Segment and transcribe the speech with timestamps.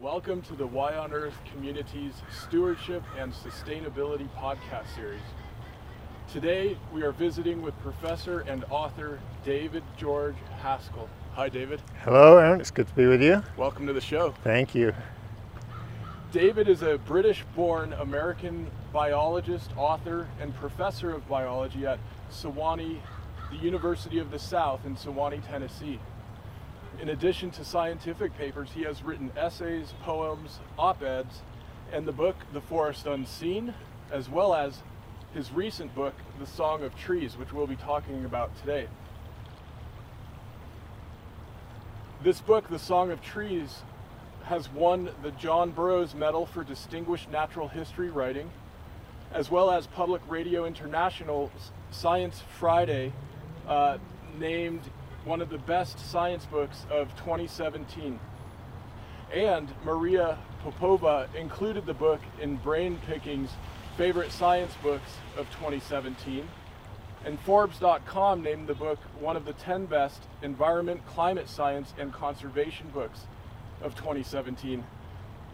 [0.00, 5.20] Welcome to the Y on Earth Communities Stewardship and Sustainability podcast series.
[6.32, 11.08] Today we are visiting with professor and author David George Haskell.
[11.32, 11.82] Hi, David.
[12.04, 12.60] Hello, Aaron.
[12.60, 13.42] It's good to be with you.
[13.56, 14.36] Welcome to the show.
[14.44, 14.94] Thank you.
[16.30, 21.98] David is a British born American biologist, author, and professor of biology at
[22.30, 23.00] Sewanee,
[23.50, 25.98] the University of the South in Sewanee, Tennessee.
[27.00, 31.42] In addition to scientific papers, he has written essays, poems, op eds,
[31.92, 33.72] and the book The Forest Unseen,
[34.10, 34.82] as well as
[35.32, 38.88] his recent book, The Song of Trees, which we'll be talking about today.
[42.24, 43.82] This book, The Song of Trees,
[44.46, 48.50] has won the John Burroughs Medal for Distinguished Natural History Writing,
[49.32, 51.52] as well as Public Radio International
[51.92, 53.12] Science Friday
[53.68, 53.98] uh,
[54.36, 54.80] named
[55.28, 58.18] one of the best science books of 2017.
[59.30, 63.50] And Maria Popova included the book in Brain Pickings'
[63.98, 66.48] favorite science books of 2017.
[67.26, 72.88] And Forbes.com named the book one of the 10 best environment, climate science, and conservation
[72.88, 73.26] books
[73.82, 74.82] of 2017.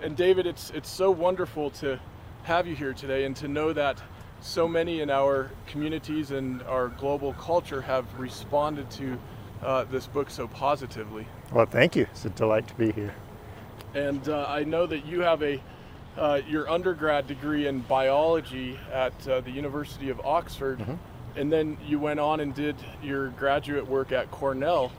[0.00, 1.98] And David, it's it's so wonderful to
[2.44, 4.00] have you here today and to know that
[4.40, 9.18] so many in our communities and our global culture have responded to
[9.62, 11.26] uh, this book so positively.
[11.52, 12.06] Well, thank you.
[12.10, 13.14] It's a delight to be here.
[13.94, 15.60] And uh, I know that you have a
[16.16, 20.94] uh, your undergrad degree in biology at uh, the University of Oxford, mm-hmm.
[21.36, 24.92] and then you went on and did your graduate work at Cornell.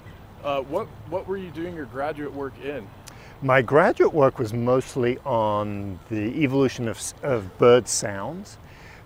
[0.43, 2.87] Uh, what what were you doing your graduate work in?
[3.41, 8.57] My graduate work was mostly on the evolution of, of bird sounds.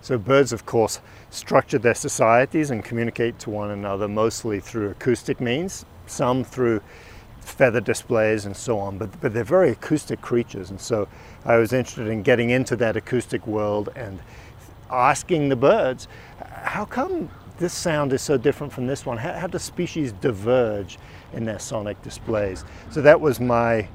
[0.02, 5.40] So birds, of course, structure their societies and communicate to one another mostly through acoustic
[5.40, 6.80] means, some through
[7.40, 10.70] feather displays and so on, but, but they're very acoustic creatures.
[10.70, 11.08] And so
[11.44, 14.20] I was interested in getting into that acoustic world and
[14.90, 16.08] asking the birds,
[16.62, 19.18] how come this sound is so different from this one?
[19.18, 20.98] How, how do species diverge
[21.32, 22.64] in their sonic displays?
[22.90, 23.88] So that was my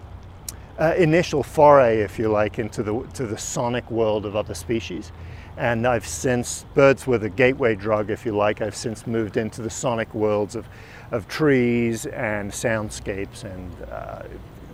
[0.79, 5.11] uh, initial foray, if you like, into the, to the sonic world of other species.
[5.57, 9.61] And I've since, birds were the gateway drug, if you like, I've since moved into
[9.61, 10.66] the sonic worlds of,
[11.11, 14.23] of trees and soundscapes and uh,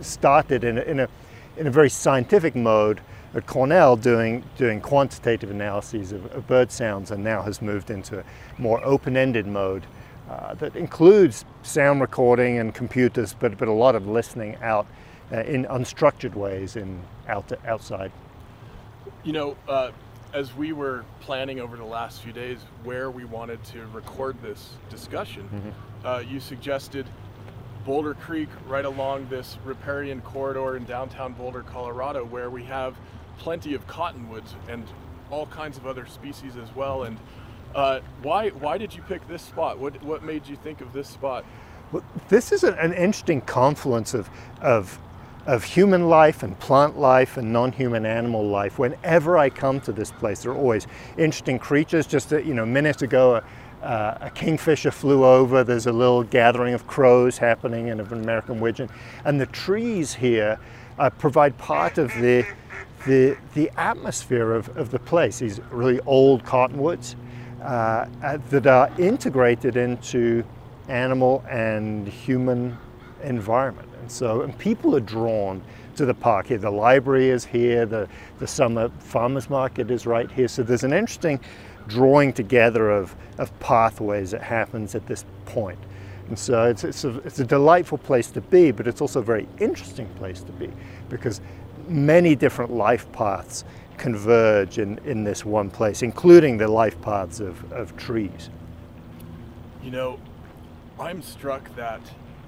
[0.00, 1.08] started in a, in, a,
[1.56, 3.00] in a very scientific mode
[3.34, 8.18] at Cornell doing, doing quantitative analyses of, of bird sounds and now has moved into
[8.18, 8.24] a
[8.58, 9.84] more open-ended mode
[10.28, 14.86] uh, that includes sound recording and computers, but, but a lot of listening out
[15.30, 18.12] uh, in unstructured ways in out outside.
[19.24, 19.92] You know, uh,
[20.32, 24.74] as we were planning over the last few days where we wanted to record this
[24.88, 26.06] discussion, mm-hmm.
[26.06, 27.06] uh, you suggested
[27.84, 32.96] Boulder Creek right along this riparian corridor in downtown Boulder, Colorado, where we have
[33.38, 34.86] plenty of cottonwoods and
[35.30, 37.04] all kinds of other species as well.
[37.04, 37.18] And
[37.74, 39.78] uh, why why did you pick this spot?
[39.78, 41.44] What what made you think of this spot?
[41.90, 44.98] Well, this is an, an interesting confluence of of
[45.46, 48.78] of human life and plant life and non-human animal life.
[48.78, 50.86] Whenever I come to this place, there are always
[51.18, 52.06] interesting creatures.
[52.06, 55.64] Just a, you know, minutes ago, a, uh, a, kingfisher flew over.
[55.64, 58.88] There's a little gathering of crows happening and of an American widgeon,
[59.24, 60.60] and the trees here
[60.98, 62.46] uh, provide part of the
[63.06, 65.40] the the atmosphere of, of the place.
[65.40, 67.16] These really old cottonwoods
[67.60, 68.06] uh,
[68.50, 70.44] that are integrated into
[70.88, 72.78] animal and human
[73.24, 73.91] environment.
[74.02, 75.62] And so, and people are drawn
[75.94, 76.58] to the park here.
[76.58, 78.08] The library is here, the,
[78.40, 80.48] the summer farmers market is right here.
[80.48, 81.38] So there's an interesting
[81.86, 85.78] drawing together of, of pathways that happens at this point.
[86.28, 89.24] And so it's, it's, a, it's a delightful place to be, but it's also a
[89.24, 90.70] very interesting place to be
[91.08, 91.40] because
[91.88, 93.64] many different life paths
[93.98, 98.50] converge in, in this one place, including the life paths of, of trees.
[99.82, 100.18] You know,
[100.98, 102.00] I'm struck that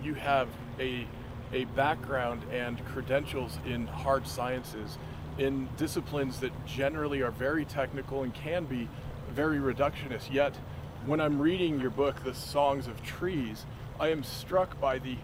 [0.03, 0.49] you have
[0.81, 1.07] a
[1.53, 4.99] a background and credentials in hard sciences,
[5.39, 8.89] in disciplines that generally are very technical and can be
[9.31, 10.33] very reductionist.
[10.33, 10.55] Yet,
[11.07, 13.67] when I'm reading your book, The Songs of Trees,
[14.01, 15.17] I am struck by the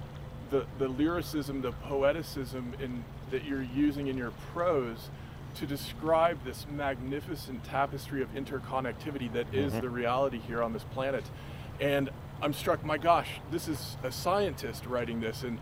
[0.50, 5.08] the, the lyricism, the poeticism in, that you're using in your prose
[5.54, 9.82] to describe this magnificent tapestry of interconnectivity that is mm-hmm.
[9.82, 11.24] the reality here on this planet.
[11.80, 12.10] And
[12.42, 15.58] I'm struck, my gosh, this is a scientist writing this, and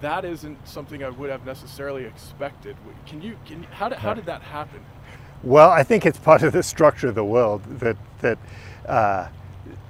[0.00, 2.76] that isn't something I would have necessarily expected.
[3.06, 4.80] Can you, can, how, did, how did that happen?
[5.42, 8.38] Well, I think it's part of the structure of the world that, that
[8.86, 9.28] uh,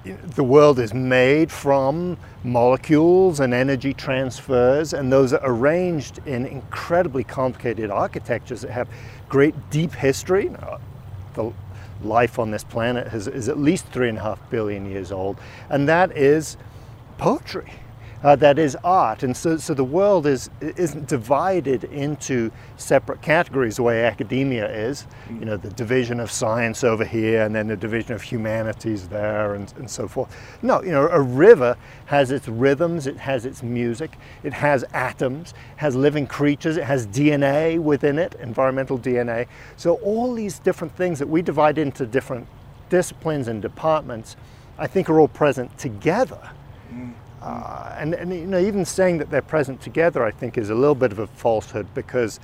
[0.03, 7.23] the world is made from molecules and energy transfers, and those are arranged in incredibly
[7.23, 8.87] complicated architectures that have
[9.27, 10.49] great deep history.
[11.33, 11.51] The
[12.03, 15.37] life on this planet has, is at least three and a half billion years old,
[15.69, 16.57] and that is
[17.17, 17.71] poetry
[18.23, 19.23] uh, that is art.
[19.23, 25.07] And so, so the world is, isn't divided into separate categories the way academia is.
[25.29, 29.53] You know, the division of science over here and then the division of humanities there
[29.53, 30.35] and, and so forth.
[30.61, 35.53] No, you know, a river has its rhythms, it has its music, it has atoms,
[35.77, 39.47] has living creatures, it has DNA within it, environmental DNA.
[39.75, 42.47] So all these different things that we divide into different
[42.89, 44.35] disciplines and departments,
[44.77, 46.51] I think are all present together.
[47.41, 50.75] Uh, and, and you know, even saying that they're present together, I think, is a
[50.75, 52.39] little bit of a falsehood because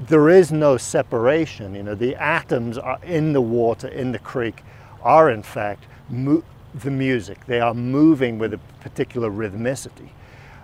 [0.00, 1.74] there is no separation.
[1.74, 4.62] You know, the atoms are in the water, in the creek,
[5.02, 7.44] are in fact the music.
[7.46, 10.10] They are moving with a particular rhythmicity.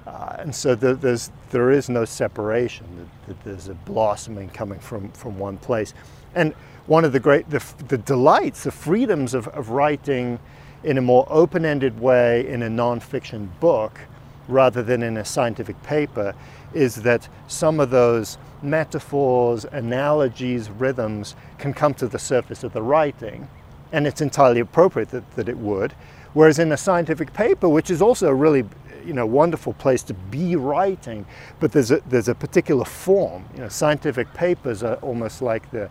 [0.06, 3.10] Uh, and so the, there's, there is no separation.
[3.44, 5.94] There's a blossoming coming from, from one place.
[6.34, 6.52] And
[6.86, 10.38] one of the great, the, the delights, the freedoms of, of writing
[10.86, 14.00] in a more open-ended way in a nonfiction book
[14.46, 16.32] rather than in a scientific paper
[16.72, 22.80] is that some of those metaphors, analogies, rhythms can come to the surface of the
[22.80, 23.48] writing
[23.90, 25.92] and it's entirely appropriate that, that it would.
[26.34, 28.64] Whereas in a scientific paper, which is also a really
[29.04, 31.26] you know, wonderful place to be writing,
[31.58, 33.44] but there's a, there's a particular form.
[33.54, 35.90] You know, scientific papers are almost like the,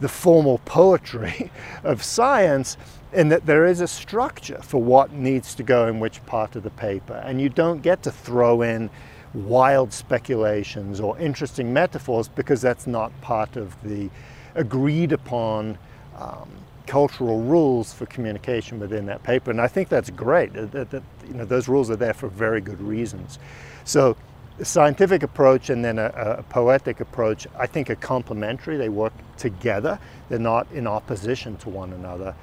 [0.00, 1.52] the formal poetry
[1.84, 2.76] of science
[3.14, 6.62] in that there is a structure for what needs to go in which part of
[6.62, 7.14] the paper.
[7.24, 8.90] And you don't get to throw in
[9.32, 14.10] wild speculations or interesting metaphors because that's not part of the
[14.54, 15.78] agreed upon
[16.18, 16.48] um,
[16.86, 19.50] cultural rules for communication within that paper.
[19.50, 20.52] And I think that's great.
[20.52, 23.38] That, that, you know, those rules are there for very good reasons.
[23.84, 24.16] So
[24.58, 28.76] the scientific approach and then a, a, poetic approach, I think are complementary.
[28.76, 29.98] They work together.
[30.28, 32.34] They're not in opposition to one another.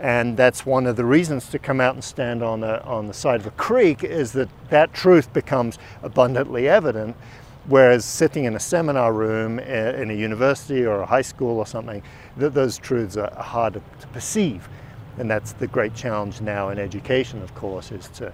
[0.00, 3.40] And that's one of the reasons to come out and stand on, on the side
[3.40, 7.16] of a creek is that that truth becomes abundantly evident.
[7.66, 12.02] Whereas sitting in a seminar room in a university or a high school or something,
[12.38, 14.68] th those truths are harder to perceive.
[15.18, 18.32] And that's the great challenge now in education, of course, is to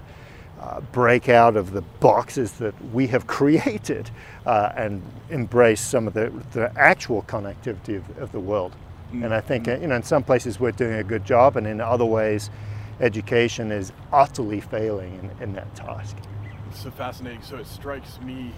[0.60, 4.10] uh, break out of the boxes that we have created
[4.46, 8.76] uh, and embrace some of the, the actual connectivity of, of the world.
[9.22, 11.80] And I think, you know, in some places we're doing a good job, and in
[11.80, 12.50] other ways,
[13.00, 16.16] education is utterly failing in, in that task.
[16.70, 17.42] It's so fascinating.
[17.42, 18.52] So it strikes me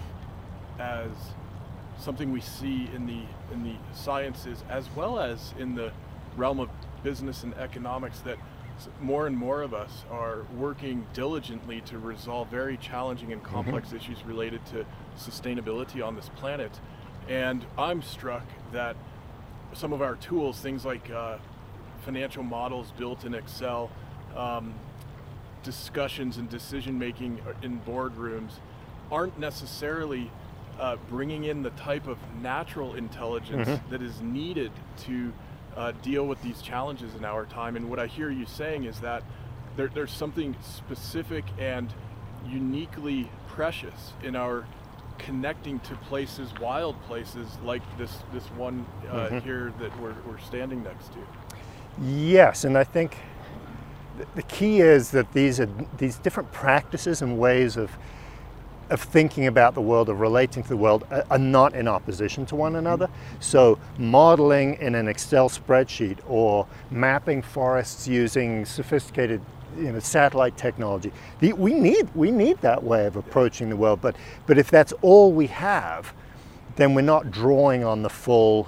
[0.79, 1.09] as
[1.99, 3.21] something we see in the
[3.51, 5.91] in the sciences as well as in the
[6.35, 6.69] realm of
[7.03, 8.37] business and economics that
[9.01, 13.97] more and more of us are working diligently to resolve very challenging and complex mm-hmm.
[13.97, 14.85] issues related to
[15.17, 16.79] sustainability on this planet.
[17.27, 18.95] And I'm struck that
[19.73, 21.37] some of our tools, things like uh,
[22.03, 23.89] financial models built in Excel,
[24.35, 24.73] um,
[25.63, 28.51] discussions and decision making in boardrooms,
[29.11, 30.31] aren't necessarily
[30.79, 33.89] uh, bringing in the type of natural intelligence mm-hmm.
[33.89, 35.33] that is needed to
[35.75, 37.75] uh, deal with these challenges in our time.
[37.75, 39.23] And what I hear you saying is that
[39.75, 41.93] there, there's something specific and
[42.47, 44.65] uniquely precious in our
[45.17, 49.39] connecting to places, wild places like this this one uh, mm-hmm.
[49.39, 51.19] here that we're, we're standing next to.
[52.01, 53.17] Yes, and I think
[54.35, 57.91] the key is that these are these different practices and ways of
[58.89, 62.55] of thinking about the world, of relating to the world, are not in opposition to
[62.55, 63.09] one another.
[63.39, 69.41] So, modeling in an Excel spreadsheet or mapping forests using sophisticated
[69.77, 71.11] you know, satellite technology.
[71.39, 74.15] The, we, need, we need that way of approaching the world, but,
[74.45, 76.13] but if that's all we have,
[76.75, 78.67] then we're not drawing on the full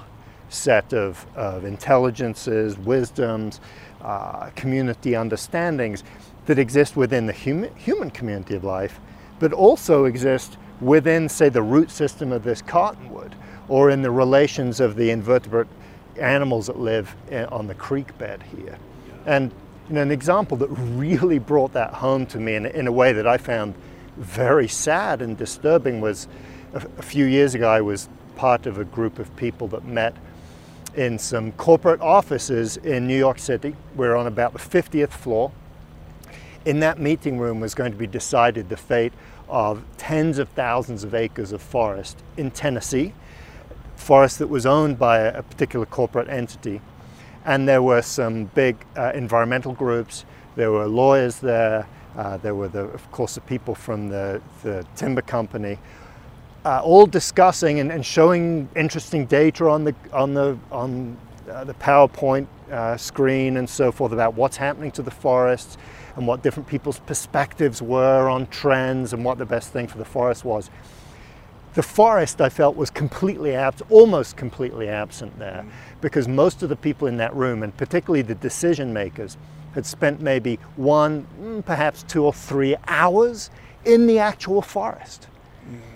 [0.50, 3.60] set of, of intelligences, wisdoms,
[4.02, 6.04] uh, community understandings
[6.46, 9.00] that exist within the human, human community of life,
[9.40, 13.36] but also exist within, say, the root system of this cottonwood,
[13.68, 15.68] or in the relations of the invertebrate
[16.18, 17.16] animals that live
[17.52, 18.78] on the creek bed here.
[19.26, 19.52] And
[19.90, 23.12] you know, an example that really brought that home to me in, in a way
[23.12, 23.74] that I found
[24.18, 26.28] very sad and disturbing was
[26.74, 30.16] a, a few years ago I was part of a group of people that met
[30.96, 33.76] in some corporate offices in New York City.
[33.96, 35.52] We're on about the 50th floor.
[36.66, 39.14] In that meeting room was going to be decided the fate
[39.48, 43.14] of tens of thousands of acres of forest in Tennessee,
[43.96, 46.80] forest that was owned by a particular corporate entity
[47.46, 51.88] and there were some big uh, environmental groups, There were lawyers there.
[52.18, 55.78] Uh, there were, the, of course, the people from the, the timber company,
[56.66, 61.18] uh, all discussing and, and, showing interesting data on the on the on
[61.50, 65.78] uh, the PowerPoint uh, screen and so forth about what's happening to the forests
[66.16, 70.06] and what different people's perspectives were on trends and what the best thing for the
[70.06, 70.70] forest was.
[71.76, 75.66] The forest, I felt, was completely absent, almost completely absent there,
[76.02, 79.38] because most of the people in that room, and particularly the decision makers,
[79.74, 83.52] had spent maybe one, mm, perhaps two or three hours
[83.86, 85.28] in the actual forest,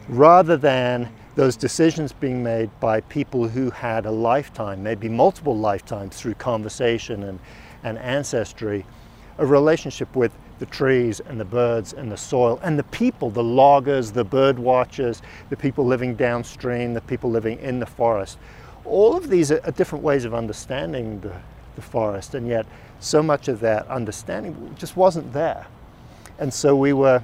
[0.08, 6.16] rather than those decisions being made by people who had a lifetime, maybe multiple lifetimes
[6.16, 7.40] through conversation and,
[7.84, 8.86] and ancestry,
[9.38, 13.44] a relationship with the trees and the birds and the soil and the people, the
[13.44, 18.38] loggers, the bird watchers, the people living downstream, the people living in the forest.
[18.86, 21.34] All of these are, different ways of understanding the,
[21.76, 22.66] the forest, and yet
[23.00, 25.66] so much of that understanding just wasn't there.
[26.40, 27.24] And so we were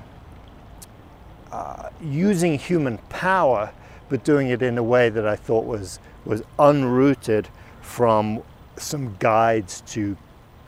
[1.52, 3.72] uh, using human power,
[4.08, 7.48] but doing it in a way that I thought was, was unrooted
[7.82, 8.44] from
[8.78, 10.16] some guides to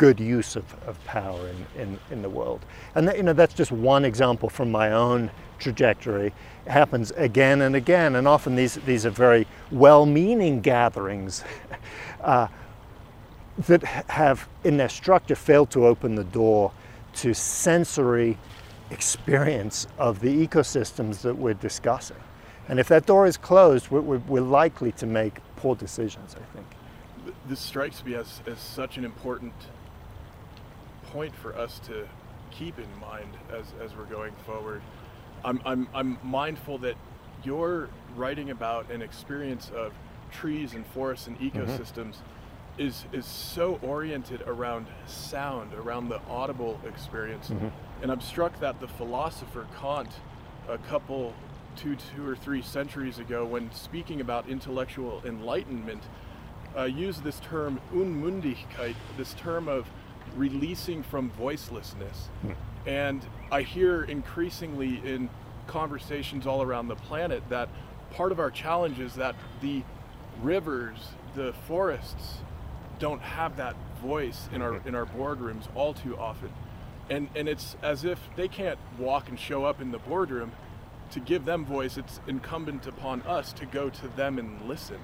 [0.02, 2.66] good use of, of power in, in, in the world.
[2.96, 5.30] And that, you know, that's just one example from my own
[5.60, 6.34] trajectory.
[6.66, 11.44] It happens again and again, and often these, these are very well-meaning gatherings
[12.22, 12.48] uh,
[13.68, 16.72] that have, in their structure, failed to open the door
[17.18, 18.40] to sensory
[18.90, 22.18] experience of the ecosystems that we're discussing.
[22.70, 26.66] And if that door is closed, we're, we're likely to make poor decisions, I think.
[27.48, 29.54] This strikes me as, as such an important
[31.12, 32.08] point for us to
[32.52, 34.82] keep in mind as, as we're going forward.
[35.44, 36.96] I'm, I'm, I'm mindful that
[37.44, 39.94] you're writing about an experience of
[40.32, 41.60] trees and forests and mm-hmm.
[41.60, 42.82] ecosystems mm-hmm.
[42.82, 47.50] is, is so oriented around sound, around the audible experience.
[47.50, 47.68] Mm-hmm.
[48.02, 50.12] And I'm struck that the philosopher Kant,
[50.68, 51.34] a couple,
[51.76, 56.04] two, two or three centuries ago, when speaking about intellectual enlightenment,
[56.78, 59.88] uh, used this term Unmündigkeit, this term of
[60.36, 62.28] releasing from voicelessness.
[62.42, 62.52] Hmm.
[62.86, 65.30] And I hear increasingly in
[65.68, 67.70] conversations all around the planet that
[68.12, 69.84] part of our challenge is that the
[70.42, 70.98] rivers,
[71.36, 72.38] the forests,
[73.00, 74.88] don't have that voice in our hmm.
[74.88, 76.52] in our boardrooms all too often.
[77.10, 80.52] And and it's as if they can't walk and show up in the boardroom
[81.12, 81.98] to give them voice.
[81.98, 84.98] It's incumbent upon us to go to them and listen.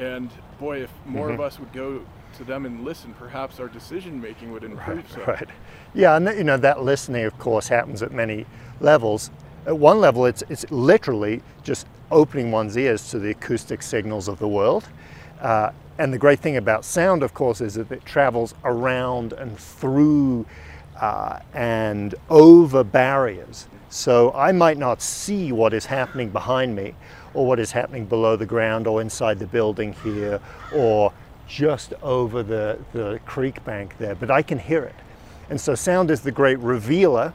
[0.00, 1.34] And boy, if more mm-hmm.
[1.34, 2.00] of us would go
[2.38, 4.98] to them and listen, perhaps our decision making would improve.
[4.98, 5.24] Right, so.
[5.24, 5.48] right.
[5.92, 8.46] Yeah, and you know that listening, of course, happens at many
[8.80, 9.30] levels.
[9.66, 14.38] At one level, it's it's literally just opening one's ears to the acoustic signals of
[14.38, 14.88] the world.
[15.38, 19.58] Uh, and the great thing about sound, of course, is that it travels around and
[19.58, 20.46] through
[20.98, 23.68] uh, and over barriers.
[23.90, 26.94] So I might not see what is happening behind me
[27.34, 30.40] or what is happening below the ground or inside the building here
[30.74, 31.12] or
[31.46, 34.94] just over the, the creek bank there, but I can hear it.
[35.48, 37.32] And so sound is the great revealer.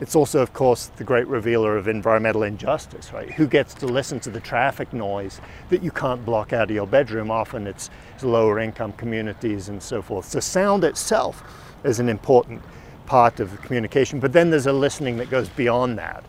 [0.00, 3.30] It's also, of course, the great revealer of environmental injustice, right?
[3.32, 6.86] Who gets to listen to the traffic noise that you can't block out of your
[6.86, 7.30] bedroom?
[7.30, 10.26] Often it's, it's lower income communities and so forth.
[10.26, 11.42] So sound itself
[11.84, 12.62] is an important
[13.04, 16.24] part of communication, but then there's a listening that goes beyond that,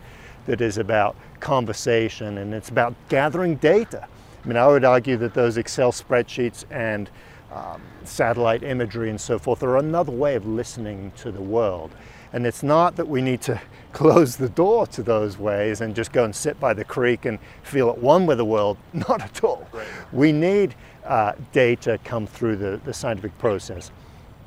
[0.52, 4.06] that is about conversation and it's about gathering data.
[4.44, 7.10] I mean, I would argue that those Excel spreadsheets and
[7.54, 11.96] um, satellite imagery and so forth are another way of listening to the world.
[12.34, 13.62] And it's not that we need to
[13.94, 17.40] close the door to those ways and just go and sit by the creek and
[17.64, 18.76] feel at one with the world.
[18.94, 19.66] Not at all.
[19.72, 19.88] Right.
[20.12, 23.90] We need uh, data come through the, the scientific process.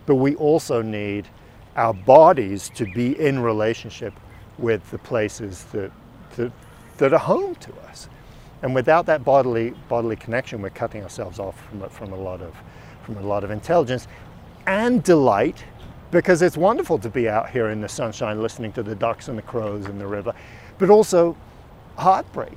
[0.04, 1.28] But we also need
[1.76, 4.12] our bodies to be in relationship
[4.58, 5.90] with the places that,
[6.36, 6.52] that,
[6.98, 8.08] that are home to us.
[8.62, 12.54] And without that bodily, bodily connection, we're cutting ourselves off from, from, a lot of,
[13.02, 14.08] from a lot of intelligence
[14.66, 15.64] and delight
[16.10, 19.36] because it's wonderful to be out here in the sunshine listening to the ducks and
[19.36, 20.32] the crows in the river,
[20.78, 21.36] but also
[21.96, 22.56] heartbreak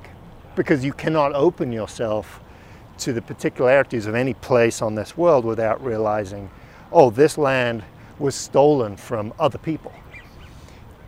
[0.54, 2.40] because you cannot open yourself
[2.98, 6.50] to the particularities of any place on this world without realizing,
[6.92, 7.84] oh, this land
[8.18, 9.92] was stolen from other people.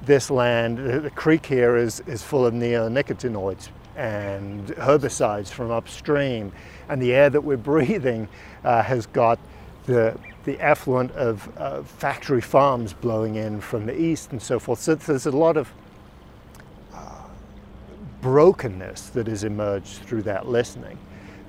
[0.03, 6.53] This land, the creek here is, is full of neonicotinoids and herbicides from upstream.
[6.89, 8.29] And the air that we're breathing
[8.65, 9.39] uh, has got
[9.85, 14.81] the, the effluent of uh, factory farms blowing in from the east and so forth.
[14.81, 15.71] So there's a lot of
[16.95, 17.25] uh,
[18.23, 20.99] brokenness that has emerged through that listening.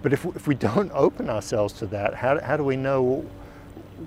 [0.01, 3.25] But if, if we don't open ourselves to that, how, how do we know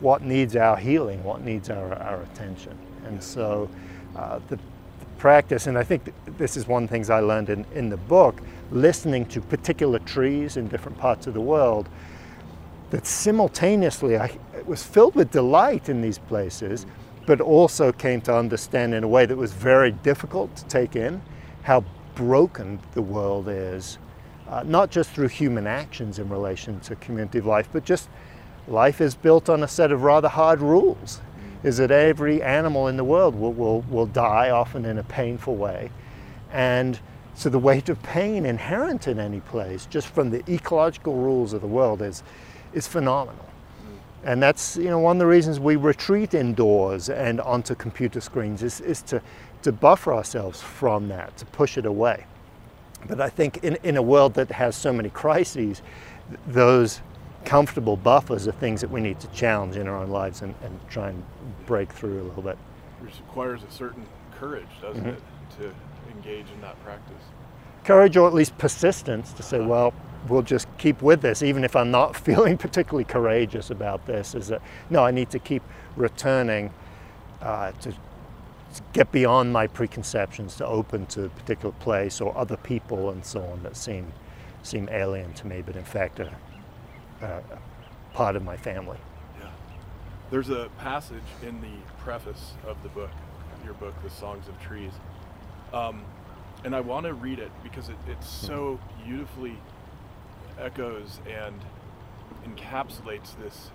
[0.01, 2.77] what needs our healing, what needs our, our attention?
[3.07, 3.71] And so
[4.17, 4.61] uh, the, the,
[5.19, 7.97] practice, and I think this is one of the things I learned in, in the
[7.97, 8.41] book,
[8.71, 11.89] listening to particular trees in different parts of the world,
[12.91, 16.87] that simultaneously I was filled with delight in these places,
[17.27, 21.23] but also came to understand in a way that was very difficult to take in
[21.63, 23.99] how broken the world is,
[24.49, 28.09] uh, not just through human actions in relation to community life, but just
[28.69, 31.21] life is built on a set of rather hard rules.
[31.65, 35.57] Is that every animal in the world will, will, will die, often in a painful
[35.57, 35.91] way.
[36.53, 37.01] And
[37.35, 41.63] so the weight of pain inherent in any place, just from the ecological rules of
[41.63, 42.23] the world, is,
[42.73, 43.47] is phenomenal.
[44.25, 48.63] And that's you know one of the reasons we retreat indoors and onto computer screens
[48.63, 49.21] is, is to,
[49.63, 52.25] to buffer ourselves from that, to push it away.
[53.07, 55.83] But I think in, in a world that has so many crises,
[56.47, 57.03] those
[57.45, 60.79] comfortable buffers are things that we need to challenge in our own lives and, and
[60.89, 61.23] try and
[61.67, 62.59] break through a little bit.
[63.01, 64.07] Which requires a certain
[64.39, 65.11] courage, doesn't mm-hmm.
[65.11, 65.23] it,
[65.59, 65.75] to
[66.11, 67.23] engage in that practice?
[67.85, 69.69] Courage or at least persistence to say, uh-huh.
[69.69, 69.95] well,
[70.29, 74.35] we'll just keep with this, even if I'm not feeling particularly courageous about this.
[74.35, 75.63] Is that no, I need to keep
[75.97, 76.73] returning
[77.41, 82.57] uh, to, to get beyond my preconceptions, to open to a particular place or other
[82.57, 84.13] people and so on that seem
[84.63, 86.33] seem alien to me, but in fact are,
[87.25, 87.43] are
[88.13, 88.99] part of my family.
[89.41, 89.51] Yeah.
[90.31, 93.11] There's a passage in the preface of the book,
[93.65, 94.93] your book, The Songs of Trees.
[95.73, 96.03] Um,
[96.65, 99.59] and I want to read it because it, it's so beautifully
[100.59, 101.61] echoes and
[102.47, 103.71] encapsulates this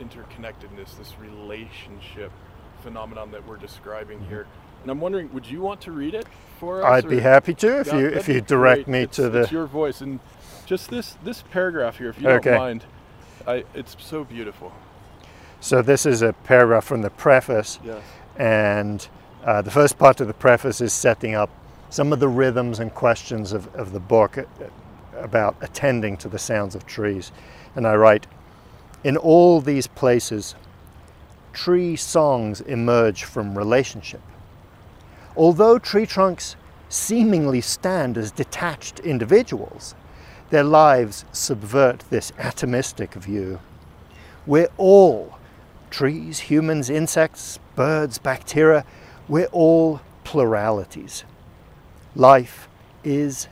[0.00, 2.32] interconnectedness, this relationship
[2.82, 4.28] phenomenon that we're describing mm-hmm.
[4.28, 4.46] here.
[4.82, 6.26] And I'm wondering, would you want to read it
[6.60, 7.04] for us?
[7.04, 8.92] I'd be happy to if yeah, you if you direct great.
[8.92, 9.40] me it's, to the.
[9.40, 10.20] It's your voice and
[10.66, 12.50] just this this paragraph here, if you okay.
[12.50, 12.84] don't mind.
[13.46, 14.72] I, it's so beautiful.
[15.60, 18.02] So this is a paragraph from the preface, yes.
[18.36, 19.08] and
[19.44, 21.48] uh, the first part of the preface is setting up
[21.88, 24.38] some of the rhythms and questions of, of the book
[25.14, 27.32] about attending to the sounds of trees.
[27.74, 28.26] And I write,
[29.04, 30.56] in all these places,
[31.52, 34.20] tree songs emerge from relationship.
[35.36, 36.56] Although tree trunks
[36.88, 39.94] seemingly stand as detached individuals,
[40.50, 43.60] their lives subvert this atomistic view.
[44.46, 45.38] We're all,
[45.90, 48.84] trees, humans, insects, birds, bacteria,
[49.28, 51.24] we're all pluralities.
[52.14, 52.68] Life
[53.02, 53.48] is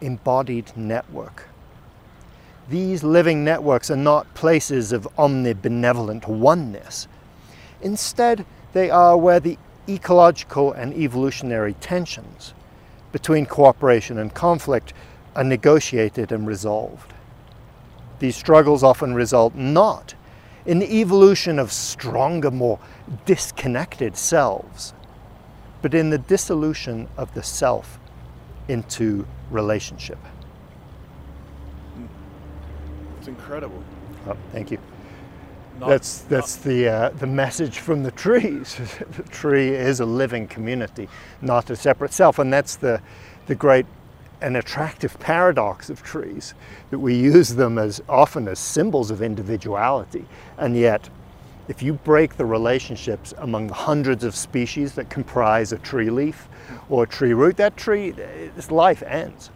[0.00, 1.48] embodied network.
[2.68, 7.08] These living networks are not places of omnibenevolent oneness.
[7.80, 9.56] Instead, they are where the
[9.88, 12.52] ecological and evolutionary tensions
[13.12, 14.92] between cooperation and conflict
[15.38, 17.14] are negotiated and resolved.
[18.18, 20.16] These struggles often result not
[20.66, 22.80] in the evolution of stronger, more
[23.24, 24.94] disconnected selves,
[25.80, 28.00] but in the dissolution of the self
[28.66, 30.18] into relationship.
[33.20, 33.84] It's incredible.
[34.26, 34.78] Oh, thank you.
[35.78, 38.76] Not, that's that's not, the uh, the message from the trees.
[39.16, 41.08] the tree is a living community,
[41.40, 43.00] not a separate self, and that's the
[43.46, 43.86] the great
[44.40, 46.54] and attractive paradox of trees
[46.90, 50.24] that we use them as often as symbols of individuality,
[50.58, 51.08] and yet
[51.68, 56.48] if you break the relationships among the hundreds of species that comprise a tree leaf
[56.88, 59.50] or a tree root, that tree, its life ends.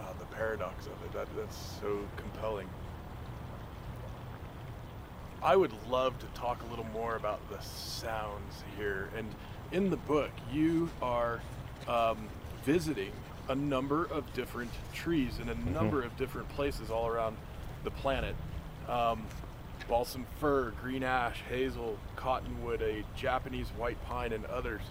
[0.00, 2.66] Uh, the paradox of it, that, that's so compelling.
[5.42, 9.10] I would love to talk a little more about the sounds here.
[9.16, 9.28] And
[9.72, 11.42] in the book, you are
[11.86, 12.26] um,
[12.64, 13.12] visiting
[13.48, 15.74] a number of different trees in a mm-hmm.
[15.74, 17.36] number of different places all around
[17.84, 18.34] the planet.
[18.88, 19.22] Um,
[19.88, 24.82] balsam fir, green ash, hazel, cottonwood, a Japanese white pine, and others.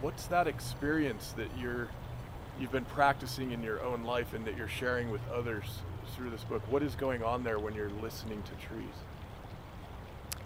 [0.00, 1.88] What's that experience that you're
[2.60, 5.64] you've been practicing in your own life and that you're sharing with others
[6.14, 6.62] through this book?
[6.70, 8.94] What is going on there when you're listening to trees?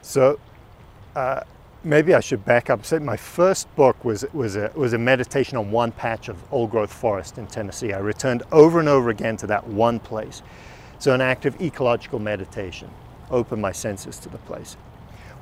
[0.02, 0.40] So,
[1.14, 1.42] uh,
[1.82, 2.90] maybe I should back up.
[3.00, 6.92] My first book was was a was a meditation on one patch of old growth
[6.92, 7.92] forest in Tennessee.
[7.92, 10.42] I returned over and over again to that one place.
[10.98, 12.90] So an act of ecological meditation,
[13.30, 14.76] opened my senses to the place.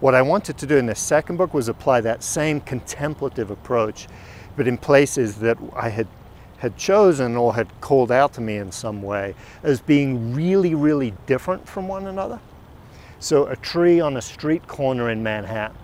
[0.00, 4.06] What I wanted to do in the second book was apply that same contemplative approach,
[4.56, 6.06] but in places that I had
[6.58, 11.14] had chosen or had called out to me in some way as being really, really
[11.26, 12.40] different from one another.
[13.20, 15.76] So a tree on a street corner in Manhattan,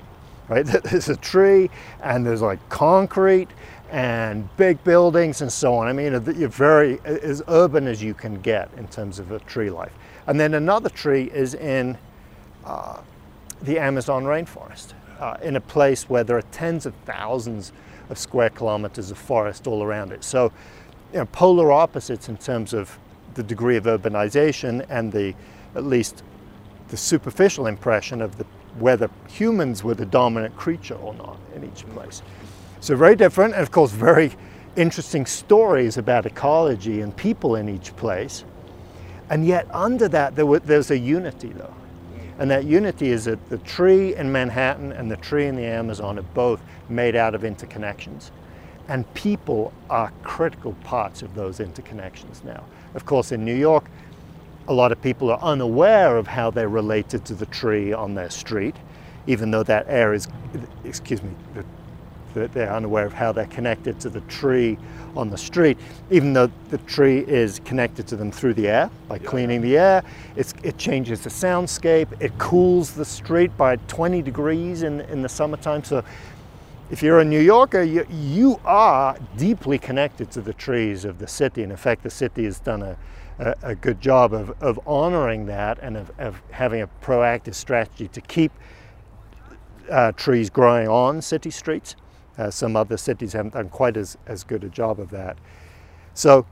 [0.49, 0.65] right?
[0.85, 1.71] There's a tree
[2.03, 3.49] and there's like concrete
[3.91, 5.87] and big buildings and so on.
[5.87, 9.71] I mean, you're very as urban as you can get in terms of a tree
[9.71, 9.93] life.
[10.27, 11.97] And then another tree is in
[12.65, 13.01] uh,
[13.63, 14.95] the Amazon rainforest.
[15.19, 17.73] uh, in a place where there are tens of thousands
[18.11, 20.25] of square kilometers of forest all around it.
[20.25, 20.53] So,
[21.13, 22.99] you know, polar opposites in terms of
[23.35, 25.35] the degree of urbanization and the,
[25.75, 26.23] at least
[26.89, 28.47] the superficial impression of the,
[28.79, 32.23] whether humans were the dominant creature or not in each place.
[32.81, 34.33] So very different, and of course very
[34.77, 38.45] interesting stories about ecology and people in each place.
[39.31, 41.75] And yet under that, there there's a unity though.
[42.39, 46.19] And that unity is that the tree in Manhattan and the tree in the Amazon
[46.19, 48.31] are both made out of interconnections.
[48.89, 52.65] And people are critical parts of those interconnections now.
[52.95, 53.85] Of course, in New York,
[54.69, 58.31] a lot of people are unaware of how they're related to the tree on their
[58.31, 58.77] street,
[59.27, 60.29] even though that air is,
[60.85, 61.31] excuse me,
[62.35, 64.77] that they're unaware of how they're connected to the tree
[65.17, 65.79] on the street,
[66.11, 69.29] even though the tree is connected to them through the air by yeah.
[69.29, 70.03] cleaning the air.
[70.37, 72.21] It's, it changes the soundscape.
[72.21, 75.85] It cools the street by 20 degrees in, in the summertime.
[75.85, 76.05] So
[76.91, 81.29] if you're a New Yorker, you, you are deeply connected to the trees of the
[81.29, 81.63] city.
[81.63, 82.97] And in fact, the city has done a,
[83.39, 88.09] a, a good job of, of honoring that and of, of having a proactive strategy
[88.09, 88.53] to keep
[89.91, 91.97] uh, trees growing on city streets.
[92.37, 95.37] Uh, some other cities haven't done quite as, as good a job of that.
[96.15, 96.47] So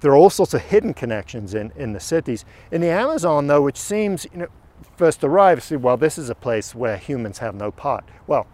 [0.00, 2.44] there are all sorts of hidden connections in, in the cities.
[2.70, 4.48] In the Amazon, though, which seems, you know,
[4.96, 8.04] first arrive, see, well, this is a place where humans have no part.
[8.26, 8.46] Well,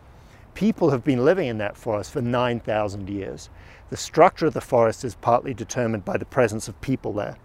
[0.55, 3.51] people have been living in that forest for 9,000 years.
[3.91, 7.37] The structure of the forest is partly determined by the presence of people there.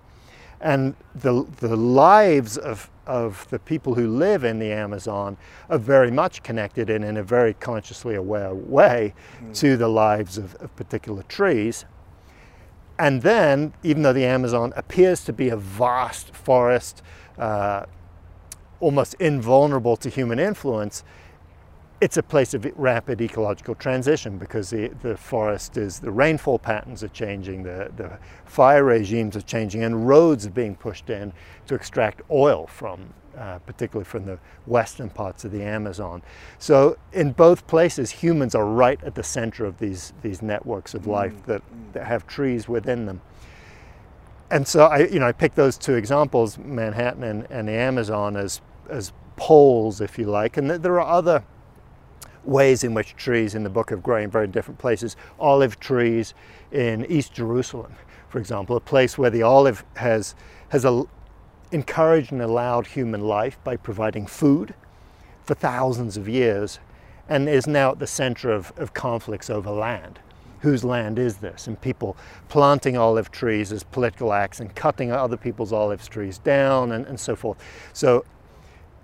[0.62, 5.38] And the, the lives of, of the people who live in the Amazon
[5.70, 9.56] are very much connected and in a very consciously aware way mm.
[9.60, 11.86] to the lives of, of particular trees.
[12.98, 17.02] And then, even though the Amazon appears to be a vast forest,
[17.38, 17.86] uh,
[18.82, 21.04] almost invulnerable to human influence,
[22.02, 27.04] it's a place of rapid ecological transition because the, the forest is, the rainfall patterns
[27.04, 31.34] are changing, the, the fire regimes are changing, and roads are being pushed in
[31.68, 36.22] to extract oil from, uh, particularly from the western parts of the Amazon.
[36.58, 41.06] So in both places, humans are right at the center of these, these networks of
[41.06, 41.46] life mm.
[41.46, 43.22] that, that have trees within them.
[44.52, 48.38] And so I, you know, I picked those two examples, Manhattan and, and the Amazon,
[48.38, 50.58] as, as poles, if you like.
[50.58, 51.44] And there are other
[52.44, 55.16] ways in which trees in the book have grown in very different places.
[55.40, 56.34] Olive trees
[56.72, 57.94] in East Jerusalem,
[58.30, 60.36] for example, a place where the olive has,
[60.70, 61.04] has a,
[61.72, 64.74] encouraged and allowed human life by providing food
[65.44, 66.80] for thousands of years
[67.28, 70.20] and is now at the center of, of conflicts over land.
[70.62, 71.68] Whose land is this?
[71.68, 72.18] And people
[72.50, 77.20] planting olive trees as political acts and cutting other people's olive trees down and, and
[77.20, 77.58] so forth.
[77.94, 78.26] So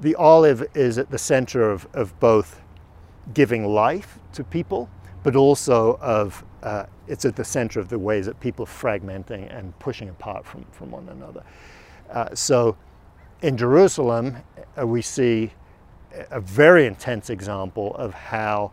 [0.01, 2.61] the olive is at the center of, of both
[3.33, 4.89] giving life to people,
[5.23, 9.55] but also of uh, it's at the center of the ways that people are fragmenting
[9.55, 11.43] and pushing apart from, from one another.
[12.09, 12.75] Uh, so
[13.41, 14.37] in Jerusalem,
[14.79, 15.51] uh, we see
[16.31, 18.71] a very intense example of how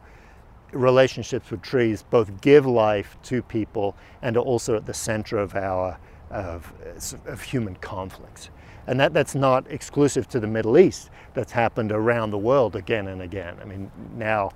[0.72, 5.54] relationships with trees both give life to people and are also at the center of
[5.54, 5.98] our
[6.30, 6.72] of,
[7.26, 8.48] of human conflicts.
[8.86, 11.10] And that, that's not exclusive to the Middle East.
[11.34, 13.56] That's happened around the world again and again.
[13.60, 14.50] I mean, now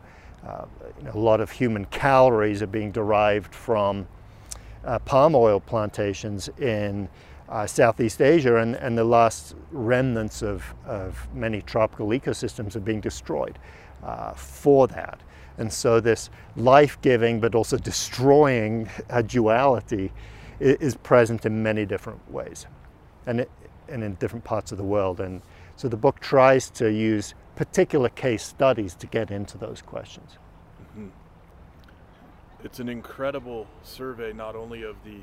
[0.47, 0.65] uh,
[1.12, 4.07] a lot of human calories are being derived from
[4.85, 7.09] uh, palm oil plantations in
[7.49, 13.01] uh, Southeast Asia, and, and, the last remnants of, of, many tropical ecosystems are being
[13.01, 13.59] destroyed
[14.03, 15.21] uh, for that.
[15.59, 18.89] And so, this life giving but also destroying
[19.27, 20.12] duality
[20.59, 22.67] is, is present in many different ways.
[23.27, 23.51] And it,
[23.88, 25.20] and in different parts of the world.
[25.20, 25.42] And
[25.77, 30.38] so the book tries to use particular case studies to get into those questions.
[30.83, 31.09] Mm-hmm.
[32.64, 35.20] It's an incredible survey, not only of the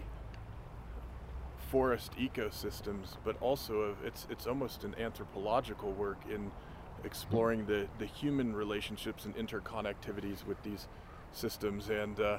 [1.69, 6.51] forest ecosystems, but also of it's it's almost an anthropological work in
[7.03, 10.87] exploring the, the human relationships and interconnectivities with these
[11.31, 11.89] systems.
[11.89, 12.37] And uh,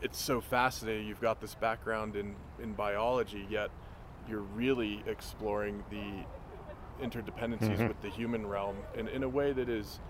[0.00, 1.06] it's so fascinating.
[1.06, 3.70] You've got this background in, in biology, yet
[4.28, 7.88] you're really exploring the interdependencies mm-hmm.
[7.88, 10.00] with the human realm in, in a way that is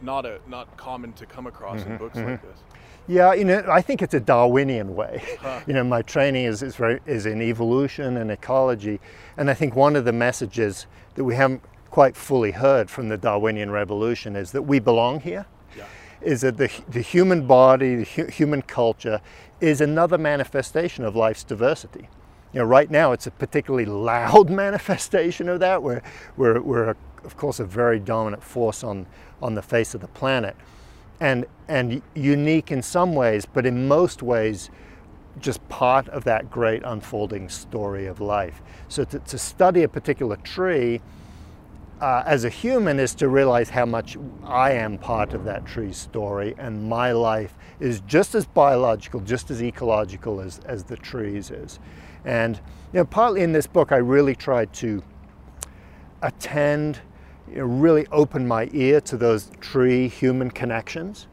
[0.00, 1.92] not a not common to come across mm-hmm.
[1.92, 2.30] in books mm-hmm.
[2.32, 2.60] like this.
[3.08, 5.22] Yeah, you know, I think it's a Darwinian way.
[5.40, 5.60] Huh.
[5.66, 9.00] You know, my training is is, very, is in evolution and ecology,
[9.36, 13.16] and I think one of the messages that we haven't quite fully heard from the
[13.16, 15.46] Darwinian revolution is that we belong here.
[15.76, 15.84] Yeah.
[16.20, 19.20] Is that the, the human body, the hu- human culture,
[19.60, 22.08] is another manifestation of life's diversity.
[22.56, 25.82] You know, right now it's a particularly loud manifestation of that.
[25.82, 26.00] We're,
[26.38, 29.04] we're, we're of course, a very dominant force on,
[29.42, 30.56] on the face of the planet.
[31.20, 34.70] And, and unique in some ways, but in most ways,
[35.38, 38.62] just part of that great unfolding story of life.
[38.88, 41.02] So to, to study a particular tree
[42.00, 45.98] uh, as a human is to realize how much I am part of that tree's
[45.98, 51.50] story and my life is just as biological, just as ecological as, as the trees
[51.50, 51.80] is.
[52.26, 52.56] And
[52.92, 55.02] you know, partly in this book, I really tried to
[56.22, 56.98] attend,
[57.48, 61.28] you know, really open my ear to those tree-human connections.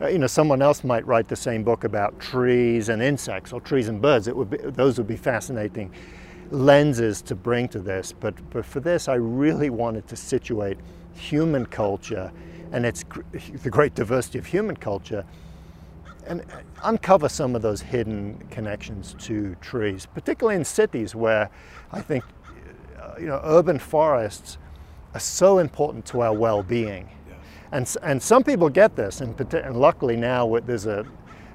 [0.00, 3.60] Uh, you know, someone else might write the same book about trees and insects or
[3.60, 4.28] trees and birds.
[4.28, 5.90] It would be, those would be fascinating
[6.50, 8.12] lenses to bring to this.
[8.12, 10.76] But, but for this, I really wanted to situate
[11.14, 12.30] human culture
[12.72, 13.04] and its
[13.62, 15.24] the great diversity of human culture
[16.26, 16.44] and
[16.82, 21.50] uncover some of those hidden connections to trees, particularly in cities where
[21.92, 22.24] I think
[23.00, 24.58] uh, you know urban forests
[25.14, 27.08] are so important to our well-being.
[27.72, 31.04] And, and some people get this, and, and luckily now there's a,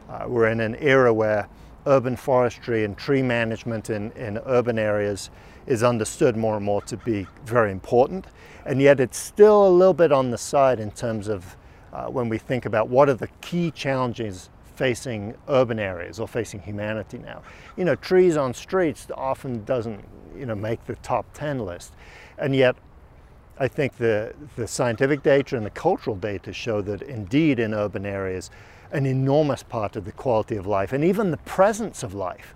[0.09, 1.47] uh, we're in an era where
[1.85, 5.29] urban forestry and tree management in, in urban areas
[5.65, 8.27] is understood more and more to be very important.
[8.65, 11.55] And yet it's still a little bit on the side in terms of
[11.93, 14.49] uh, when we think about what are the key challenges
[14.79, 17.41] facing urban areas or facing humanity now.
[17.75, 20.05] You know, trees on streets often doesn't,
[20.37, 21.91] you know, make the top 10 list.
[22.37, 22.77] And yet
[23.57, 28.05] I think the, the scientific data and the cultural data show that indeed in urban
[28.05, 28.51] areas,
[28.93, 32.53] an enormous part of the quality of life and even the presence of life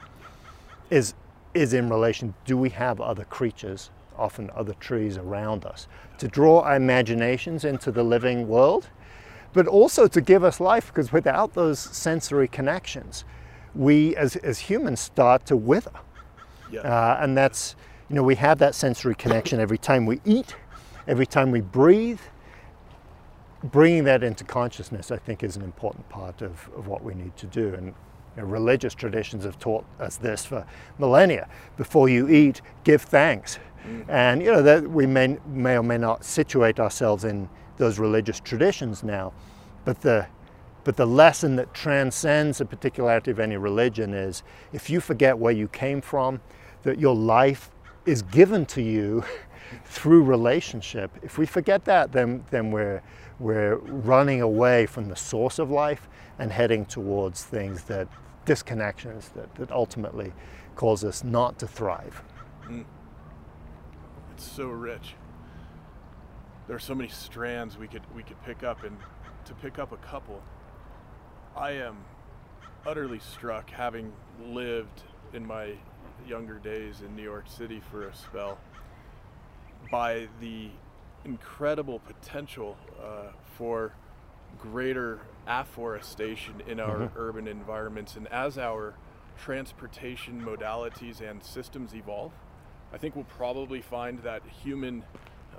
[0.89, 1.15] is,
[1.53, 6.61] is in relation, do we have other creatures, often other trees around us, to draw
[6.61, 8.87] our imaginations into the living world,
[9.53, 13.23] but also to give us life because without those sensory connections,
[13.75, 15.91] we as, as humans start to wither.
[16.71, 16.81] Yeah.
[16.81, 17.75] Uh, and that's,
[18.09, 20.55] you know, we have that sensory connection every time we eat,
[21.07, 22.19] every time we breathe,
[23.63, 27.35] bringing that into consciousness, I think, is an important part of, of what we need
[27.37, 27.73] to do.
[27.73, 27.93] And you
[28.37, 30.65] know, religious traditions have taught us this for
[30.97, 31.47] millennia.
[31.77, 33.59] Before you eat, give thanks.
[33.87, 34.09] Mm.
[34.09, 38.39] And you know that we may, may or may not situate ourselves in those religious
[38.39, 39.33] traditions now,
[39.85, 40.27] but the
[40.83, 45.53] but the lesson that transcends the particularity of any religion is if you forget where
[45.53, 46.41] you came from,
[46.83, 47.71] that your life
[48.05, 49.23] is given to you
[49.85, 51.11] through relationship.
[51.23, 53.01] If we forget that, then, then we're,
[53.39, 58.09] we're running away from the source of life and heading towards things that,
[58.45, 60.33] disconnections that, that ultimately
[60.75, 62.21] cause us not to thrive.
[62.67, 62.85] Mm.
[64.33, 65.15] It's so rich.
[66.67, 68.97] There are so many strands we could, we could pick up, and
[69.45, 70.41] to pick up a couple,
[71.55, 71.97] I am
[72.85, 75.73] utterly struck having lived in my
[76.27, 78.57] younger days in New York City for a spell
[79.91, 80.69] by the
[81.25, 83.93] incredible potential uh, for
[84.57, 87.19] greater afforestation in our mm-hmm.
[87.19, 88.15] urban environments.
[88.15, 88.93] And as our
[89.37, 92.31] transportation modalities and systems evolve,
[92.93, 95.03] I think we'll probably find that human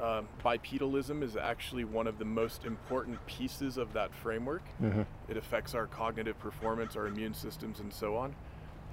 [0.03, 4.63] um, bipedalism is actually one of the most important pieces of that framework.
[4.83, 5.03] Mm-hmm.
[5.29, 8.35] It affects our cognitive performance, our immune systems, and so on.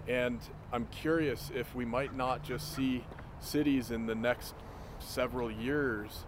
[0.08, 0.40] And
[0.72, 3.04] I'm curious if we might not just see
[3.40, 4.54] cities in the next
[5.00, 6.26] several years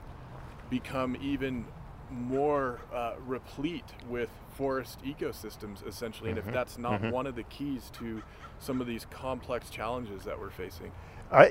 [0.69, 1.65] become even
[2.09, 6.37] more uh, replete with forest ecosystems essentially mm-hmm.
[6.37, 6.53] and if mm-hmm.
[6.53, 7.09] that's not mm-hmm.
[7.09, 8.21] one of the keys to
[8.59, 10.91] some of these complex challenges that we're facing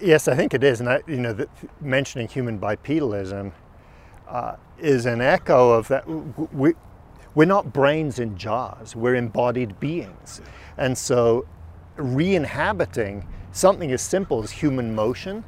[0.03, 1.49] yes i think it is and I, you know the,
[1.81, 3.53] mentioning human bipedalism
[4.29, 6.09] uh, is an echo of that
[6.53, 6.75] we,
[7.35, 10.41] we're not brains in jars we're embodied beings
[10.77, 11.47] and so
[11.97, 15.45] re-inhabiting something as simple as human motion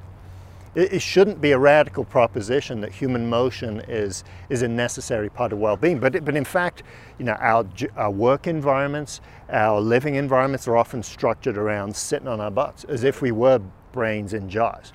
[0.74, 5.52] it, it, shouldn't be a radical proposition that human motion is, is a necessary part
[5.52, 6.00] of well-being.
[6.00, 6.82] But, it, but in fact,
[7.18, 7.64] you know, our,
[7.96, 9.20] our work environments,
[9.50, 13.60] our living environments are often structured around sitting on our butts as if we were
[13.94, 14.92] brains in jars.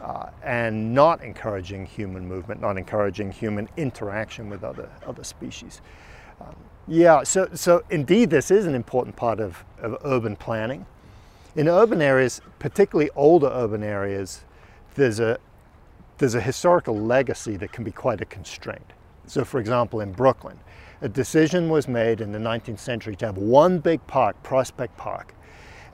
[0.00, 5.82] Uh, and not encouraging human movement, not encouraging human interaction with other, other species.
[6.40, 6.56] Um,
[6.88, 10.86] yeah, so, so indeed this is an important part of, of urban planning.
[11.54, 14.40] In urban areas, particularly older urban areas,
[14.94, 15.38] there's a,
[16.16, 18.94] there's a historical legacy that can be quite a constraint.
[19.26, 20.58] So for example, in Brooklyn,
[21.02, 25.34] a decision was made in the 19th century to have one big park, Prospect Park,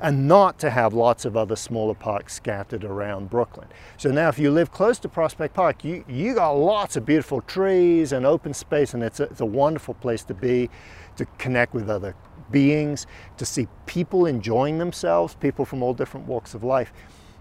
[0.01, 3.69] and not to have lots of other smaller parks scattered around Brooklyn.
[3.97, 7.41] So now if you live close to Prospect Park, you, you got lots of beautiful
[7.41, 10.69] trees and open space and it's a, it's a wonderful place to be,
[11.17, 12.15] to connect with other
[12.51, 13.07] beings,
[13.39, 16.93] to see people enjoying themselves, people from all different walks of life.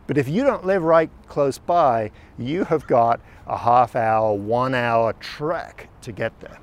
[0.07, 4.75] But if you don't live right close by, you have got a half hour, one
[4.75, 6.59] hour trek to get there.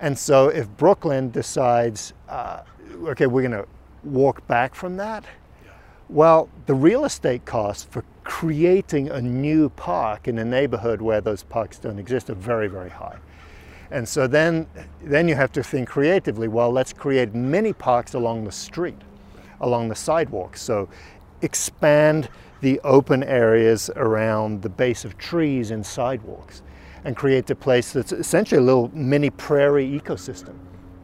[0.00, 2.62] And so if Brooklyn decides, uh,
[3.06, 3.68] okay, we're going to
[4.04, 5.24] walk back from that,
[6.08, 11.42] well, the real estate costs for creating a new park in a neighborhood where those
[11.42, 13.18] parks don't exist are very, very high.
[13.90, 14.66] And so then,
[15.02, 19.00] then you have to think creatively, well, let's create many parks along the street,
[19.60, 20.62] along the sidewalks.
[20.62, 20.88] So
[21.42, 22.28] expand
[22.60, 26.62] the open areas around the base of trees and sidewalks
[27.04, 30.54] and create a place that's essentially a little mini prairie ecosystem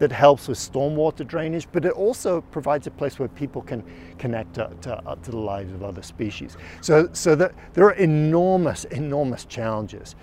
[0.05, 3.83] that helps with stormwater drainage, but it also provides a place where people can
[4.19, 6.59] connect to, to, to the lives of other species.
[6.83, 10.15] So, so there are enormous, enormous challenges,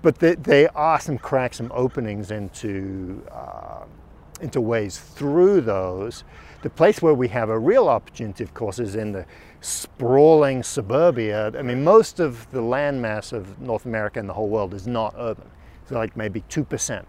[0.00, 3.84] but there, they are some cracks, some openings into, uh,
[4.40, 6.24] into ways through those.
[6.62, 9.26] The place where we have a real opportunity, of course, is in the
[9.60, 11.52] sprawling suburbia.
[11.54, 15.14] I mean, most of the landmass of North America and the whole world is not
[15.18, 15.50] urban.
[15.82, 17.04] It's like maybe 2%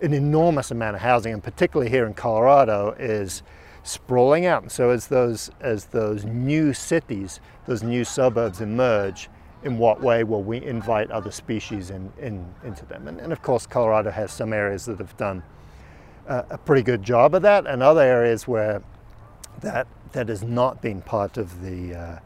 [0.00, 3.42] an enormous amount of housing, and particularly here in Colorado, is
[3.82, 4.62] sprawling out.
[4.62, 9.28] And so as those as those new cities, those new suburbs emerge,
[9.62, 13.08] in what way will we invite other species in, in into them?
[13.08, 15.42] And, and of course, Colorado has some areas that have done
[16.28, 18.82] uh, a pretty good job of that, and other areas where
[19.60, 22.18] that that has not been part of the uh,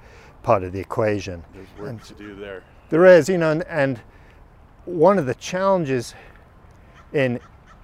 [0.42, 1.44] part of the equation.
[1.52, 2.62] There's work and to do there.
[2.90, 4.00] There is, you know, and, and
[4.86, 6.14] one of the challenges
[7.12, 7.38] in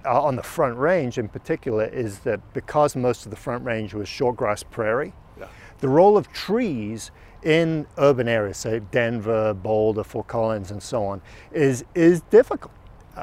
[0.05, 3.93] uh, on the Front Range in particular is that because most of the Front Range
[3.93, 5.47] was shortgrass prairie, Yeah.
[5.79, 7.11] the role of trees
[7.43, 12.73] in urban areas, say Denver, Boulder, Fort Collins, and so on, is, is difficult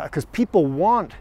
[0.05, 1.13] because people want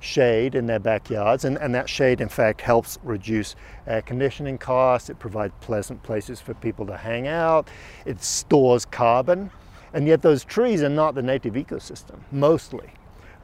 [0.00, 3.54] shade in their backyards, and, and that shade, in fact, helps reduce
[3.86, 5.08] air conditioning costs.
[5.08, 7.68] It provides pleasant places for people to hang out.
[8.04, 9.50] It stores carbon,
[9.94, 12.90] and yet those trees are not the native ecosystem, mostly.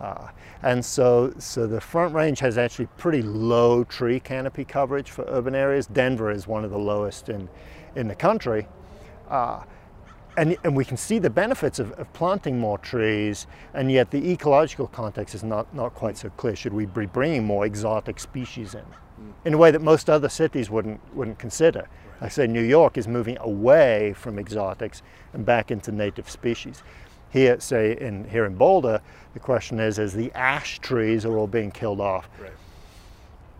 [0.01, 0.29] Uh,
[0.63, 5.55] and so, so the Front Range has actually pretty low tree canopy coverage for urban
[5.55, 5.87] areas.
[5.87, 7.49] Denver is one of the lowest in,
[7.97, 8.67] in the country.
[9.29, 9.63] Uh,
[10.37, 14.31] and, and we can see the benefits of, of, planting more trees, and yet the
[14.31, 16.55] ecological context is not, not quite so clear.
[16.55, 18.81] Should we be bringing more exotic species in?
[18.81, 19.33] Mm.
[19.47, 21.89] In a way that most other cities wouldn't, wouldn't consider.
[22.21, 26.83] I say New York is moving away from exotics and back into native species.
[27.31, 29.01] Here, say in here in Boulder,
[29.35, 32.53] the question is: is the ash trees are all being killed off, right.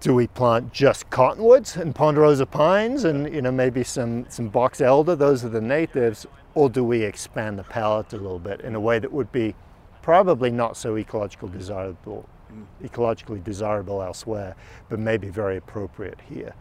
[0.01, 4.81] do we plant just cottonwoods and ponderosa pines, and you know maybe some some box
[4.81, 5.15] elder?
[5.15, 8.81] Those are the natives, or do we expand the palette a little bit in a
[8.81, 9.55] way that would be
[10.01, 12.65] probably not so ecologically desirable, mm.
[12.89, 14.57] ecologically desirable elsewhere,
[14.89, 16.55] but maybe very appropriate here?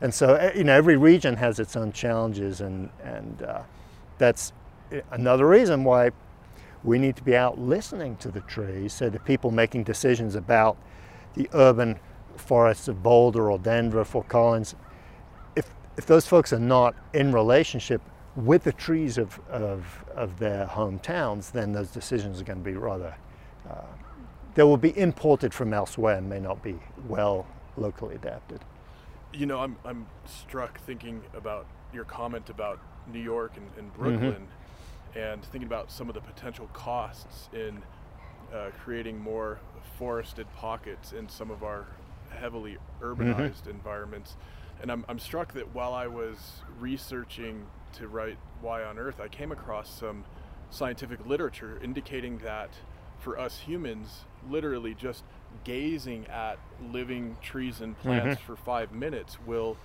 [0.00, 3.62] And so, eh, you know, every region has its own challenges, and and uh,
[4.18, 4.52] that's
[4.92, 6.10] eh, another reason why
[6.84, 10.76] we need to be out listening to the trees so the people making decisions about
[11.34, 11.98] the urban
[12.36, 14.74] forests of Boulder or Denver, Fort Collins,
[15.56, 15.66] if,
[15.96, 18.02] if those folks are not in relationship
[18.36, 22.76] with the trees of, of, of their hometowns, then those decisions are going to be
[22.76, 23.16] rather,
[23.68, 23.82] uh,
[24.54, 28.60] they will be imported from elsewhere and may not be well locally adapted.
[29.32, 32.80] You know, I'm, I'm struck thinking about your comment about
[33.12, 34.32] New York and, and Brooklyn.
[34.32, 34.53] Mm-hmm
[35.14, 37.82] and thinking about some of the potential costs in
[38.52, 39.58] uh, creating more
[39.98, 41.86] forested pockets in some of our
[42.30, 43.70] heavily urbanized mm-hmm.
[43.70, 44.36] environments.
[44.82, 49.28] And I'm, I'm struck that while I was researching to write Y on Earth, I
[49.28, 50.24] came across some
[50.70, 52.70] scientific literature indicating that
[53.20, 55.24] for us humans, literally just
[55.64, 56.58] gazing at
[56.92, 58.52] living trees and plants mm-hmm.
[58.52, 59.76] for five minutes will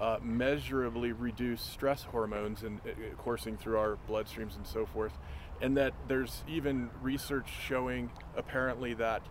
[0.00, 5.12] uh, measurably reduce stress hormones and uh, coursing through our bloodstreams and so forth.
[5.60, 9.22] And that there's even research showing apparently that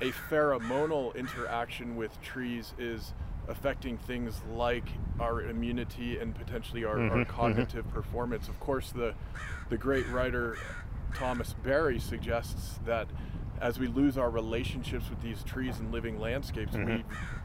[0.00, 3.12] a pheromonal interaction with trees is
[3.48, 4.84] affecting things like
[5.20, 7.32] our immunity and potentially our, mm-hmm, our mm-hmm.
[7.32, 7.94] cognitive mm-hmm.
[7.94, 8.48] performance.
[8.48, 9.14] Of course, the
[9.68, 10.56] the great writer
[11.14, 13.08] Thomas Berry suggests that
[13.62, 16.96] as we lose our relationships with these trees and living landscapes, mm-hmm.
[16.96, 17.04] we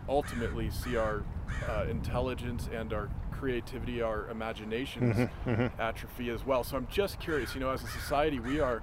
[0.10, 1.24] ultimately see our
[1.70, 5.50] uh, intelligence and our creativity, our imaginations mm-hmm.
[5.50, 5.82] mm-hmm.
[5.82, 6.64] atrophy as well.
[6.64, 8.82] So I'm just curious, you know, as a society, we are,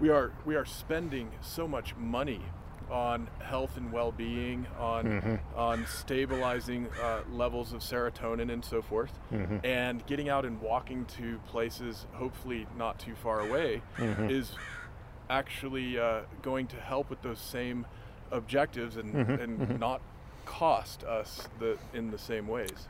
[0.00, 2.40] we are, we are spending so much money
[2.90, 5.34] on health and well-being, on mm-hmm.
[5.54, 9.58] on stabilizing uh, levels of serotonin and so forth, mm-hmm.
[9.62, 14.30] and getting out and walking to places, hopefully not too far away, mm-hmm.
[14.30, 14.52] is
[15.30, 17.86] actually uh, going to help with those same
[18.30, 19.78] objectives and, mm-hmm, and mm-hmm.
[19.78, 20.00] not
[20.44, 22.88] cost us the, in the same ways.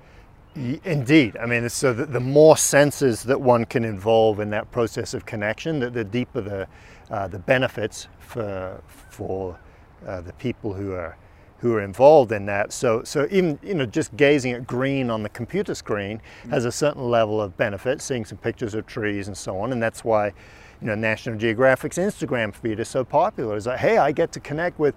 [0.55, 1.37] Indeed.
[1.37, 5.25] I mean, so the, the, more senses that one can involve in that process of
[5.27, 6.67] connection, the, the deeper the,
[7.11, 9.59] uh, the benefits for, for
[10.07, 11.17] uh, the people who are
[11.61, 12.73] who are involved in that.
[12.73, 16.21] So, so even you know, just gazing at green on the computer screen
[16.51, 19.83] has a certain level of benefit, seeing some pictures of trees and so on, and
[19.83, 20.33] that's why
[20.81, 23.57] you know National Geographic's Instagram feed is so popular.
[23.57, 24.95] It's like, hey, I get to connect with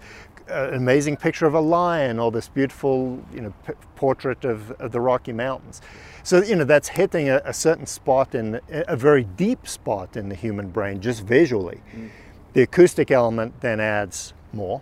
[0.48, 3.54] an amazing picture of a lion or this beautiful you know
[3.96, 5.82] portrait of, of, the Rocky Mountains.
[6.24, 10.18] So you know that's hitting a, a certain spot in the, a very deep spot
[10.18, 11.82] in the human brain just visually.
[11.96, 12.10] Mm.
[12.54, 14.82] The acoustic element then adds more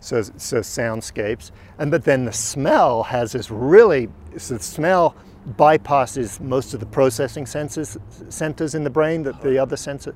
[0.00, 1.50] so, so soundscapes.
[1.78, 5.14] And but then the smell has this really, so the smell
[5.56, 10.14] bypasses most of the processing senses, centers in the brain that the other sensor,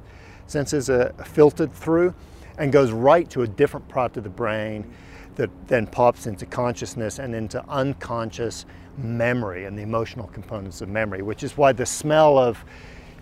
[0.50, 2.14] senses are filtered through
[2.58, 4.90] and goes right to a different part of the brain
[5.36, 8.66] that then pops into consciousness and into unconscious
[8.98, 12.64] memory and the emotional components of memory, which is why the smell of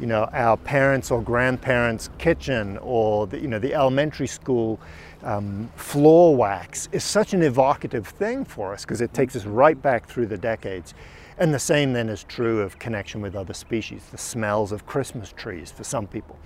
[0.01, 4.79] you know, our parents' or grandparents' kitchen or the, you know, the elementary school
[5.25, 9.81] um, floor wax is such an evocative thing for us because it takes us right
[9.83, 10.95] back through the decades.
[11.39, 15.33] And the same then is true of connection with other species, the smells of Christmas
[15.37, 16.37] trees for some people,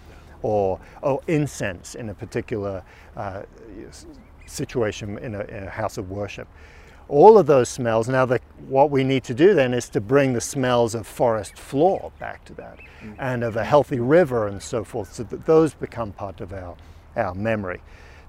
[0.42, 2.82] or oh, incense in a particular
[3.16, 3.42] uh,
[4.46, 6.48] situation in a, in a, house of worship.
[7.08, 10.32] All of those smells, now the, what we need to do then is to bring
[10.32, 13.14] the smells of forest floor back to that mm.
[13.18, 16.76] and of a healthy river and so forth, so that those become part of our,
[17.16, 17.80] our memory.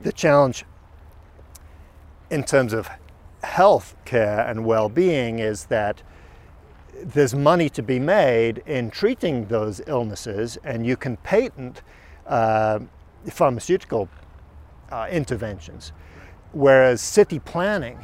[0.02, 0.66] The challenge
[2.30, 2.90] in terms of
[3.44, 6.02] health care and well-being is that
[7.04, 11.82] there's money to be made in treating those illnesses and you can patent
[12.28, 12.80] uh,
[13.30, 14.10] pharmaceutical
[14.92, 15.92] uh, interventions
[16.54, 17.98] whereas city planning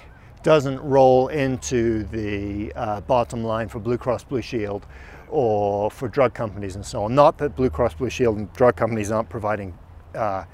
[0.43, 4.85] doesn't roll into the uh, bottom line for Blue Cross Blue Shield
[5.29, 7.13] or for drug companies and so on.
[7.13, 9.77] Not that Blue Cross Blue Shield and drug companies aren't providing
[10.15, 10.45] uh,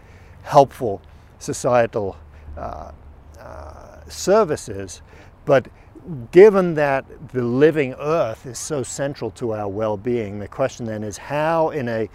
[0.43, 1.01] helpful
[1.39, 2.17] societal
[2.57, 2.91] uh,
[3.39, 5.01] uh, services,
[5.45, 5.67] but
[6.31, 11.17] given that the living earth is so central to our well-being, the question then is
[11.17, 12.09] how in a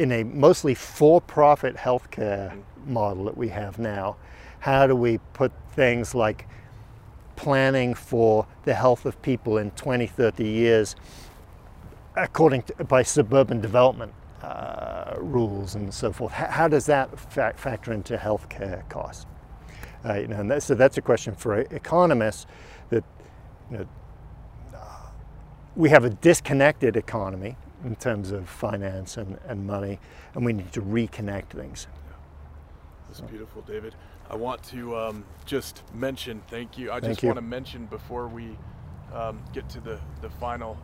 [0.00, 4.16] in a mostly for-profit healthcare model that we have now,
[4.60, 6.48] how do we put things like
[7.36, 10.96] planning for the health of people in 20, 30 years
[12.16, 16.32] according to by suburban development uh, rules and so forth.
[16.32, 19.26] How, how does that fa- factor into healthcare costs?
[20.04, 22.46] Uh, you know, that, so that's a question for economists
[22.88, 23.04] that
[23.70, 23.88] you know,
[25.76, 29.98] we have a disconnected economy in terms of finance and, and money,
[30.34, 31.86] and we need to reconnect things.
[33.08, 33.94] That's beautiful, David.
[34.30, 36.90] I want to um, just mention, thank you.
[36.90, 37.28] I thank just you.
[37.28, 38.56] want to mention before we
[39.12, 40.78] um, get to the, the final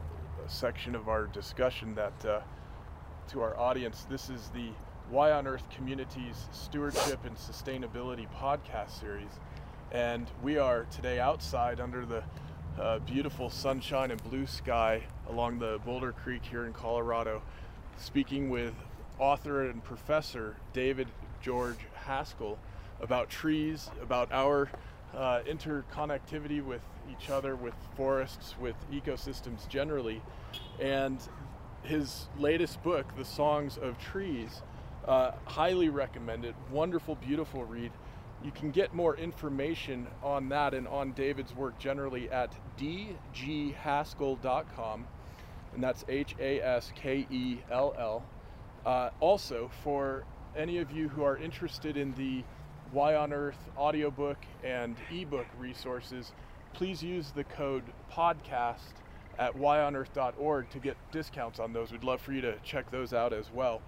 [0.49, 2.41] section of our discussion that uh,
[3.29, 4.07] to our audience.
[4.09, 4.71] This is the
[5.11, 9.31] Y on Earth Communities Stewardship and Sustainability podcast series.
[9.93, 12.25] And we are today outside under the
[12.81, 17.43] uh, beautiful sunshine and blue sky along the Boulder Creek here in Colorado,
[17.97, 18.75] speaking with
[19.19, 21.09] author and professor David
[21.41, 22.59] George Haskell
[23.01, 24.71] about trees, about our
[25.15, 30.21] uh, interconnectivity with each other, with forests, with ecosystems generally.
[30.81, 31.19] And
[31.83, 34.63] his latest book, The Songs of Trees.
[35.07, 36.55] Uh, highly recommended.
[36.71, 37.93] Wonderful, beautiful read.
[38.47, 45.07] You can get more information on that and on David's work generally at dghaskell.com,
[45.75, 48.23] and that's H A S K E L L.
[48.87, 50.23] Uh, also, for
[50.57, 52.45] any of you who are interested in the
[52.93, 56.33] Y on Earth audiobook and ebook resources,
[56.73, 57.83] please use the code
[58.13, 58.95] PODCAST
[59.41, 61.91] at yonearth.org to get discounts on those.
[61.91, 63.83] We'd love for you to check those out as well.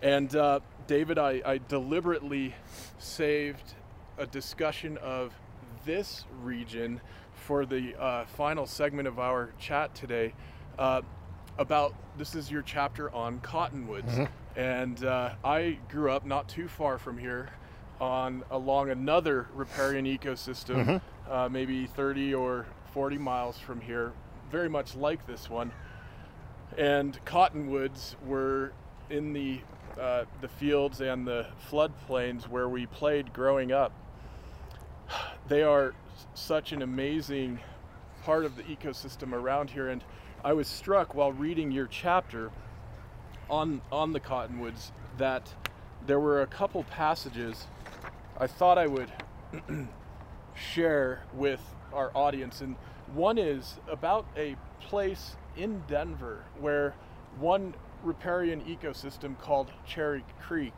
[0.00, 2.54] And uh, David, I, I, deliberately
[2.98, 3.74] saved
[4.18, 5.32] a discussion of
[5.84, 7.00] this region
[7.32, 10.34] for the uh, final segment of our chat today.
[10.78, 11.02] Uh,
[11.58, 14.60] about this is your chapter on cottonwoods, mm-hmm.
[14.60, 17.50] and uh, I grew up not too far from here,
[18.00, 20.96] on along another riparian ecosystem, mm-hmm.
[21.30, 22.64] Uh, maybe 30 or
[22.94, 24.12] 40 miles from here,
[24.50, 25.70] very much like this one.
[26.78, 28.72] And cottonwoods were
[29.10, 29.60] in the
[30.00, 33.92] uh, the fields and the floodplains where we played growing up.
[35.48, 35.94] They are
[36.34, 37.60] such an amazing
[38.22, 40.04] part of the ecosystem around here, and
[40.44, 42.50] I was struck while reading your chapter
[43.50, 45.54] on on the cottonwoods that
[46.06, 47.66] there were a couple passages
[48.36, 49.10] I thought I would
[50.54, 51.60] share with
[51.92, 52.76] our audience and
[53.14, 56.94] one is about a place in Denver where
[57.38, 60.74] one riparian ecosystem called Cherry Creek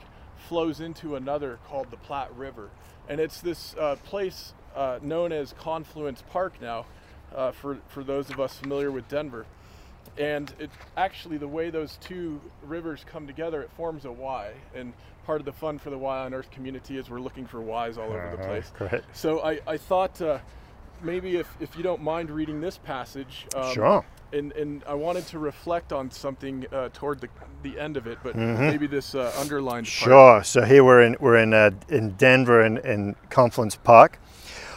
[0.49, 2.71] flows into another called the Platte River.
[3.09, 6.87] And it's this uh, place uh, known as Confluence Park now,
[7.35, 9.47] uh, for, for those of us familiar with Denver.
[10.19, 14.53] And it actually, the way those two rivers come together, it forms a Y.
[14.75, 14.93] And
[15.25, 17.97] part of the fun for the Y on Earth community is we're looking for Ys
[17.99, 18.73] all over the Uh-huh, place.
[18.77, 19.03] great.
[19.13, 20.39] So I, I thought uh,
[21.03, 23.47] maybe if, if you don't mind reading this passage.
[23.55, 24.05] Um, Sure.
[24.33, 27.29] And, and I wanted to reflect on something uh, toward the,
[27.65, 29.89] the end of it, but maybe this uh, underlined part.
[29.89, 30.45] Sure.
[30.45, 34.21] So here we're in we're in uh, in Denver in, in Confluence Park.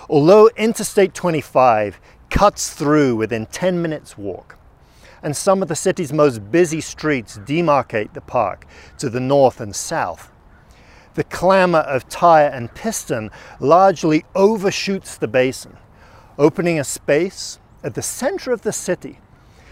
[0.09, 1.99] Although Interstate 25
[2.31, 4.57] cuts through within 10 minutes walk,
[5.21, 8.65] and some of the city's most busy streets demarcate the park
[8.97, 10.31] to the north and south,
[11.13, 15.77] the clamor of tire and piston largely overshoots the basin,
[16.37, 19.19] opening a space at the center of the city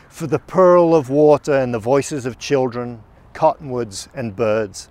[0.10, 3.02] for the purl of water and the voices of children,
[3.34, 4.90] cottonwoods, and birds.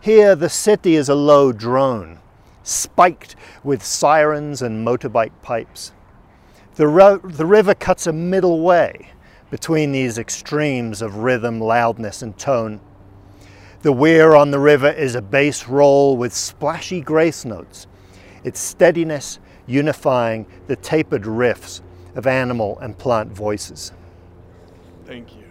[0.00, 2.20] Here, the city is a low drone,
[2.62, 5.92] spiked with sirens and motorbike pipes.
[6.76, 9.10] The, the river cuts a middle way
[9.50, 12.80] between these extremes of rhythm, loudness, and tone.
[13.82, 17.86] The weir on the river is a bass roll with splashy grace notes,
[18.44, 21.80] its steadiness unifying the tapered riffs
[22.14, 23.92] of animal and plant voices.
[25.06, 25.44] Thank you.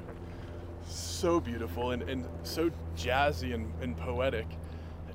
[0.87, 4.47] So beautiful and, and so jazzy and, and poetic.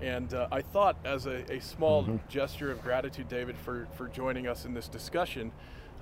[0.02, 2.16] And uh, I thought, as a, a small Mm-hmm.
[2.28, 5.52] gesture of gratitude, David, for, for joining us in this discussion,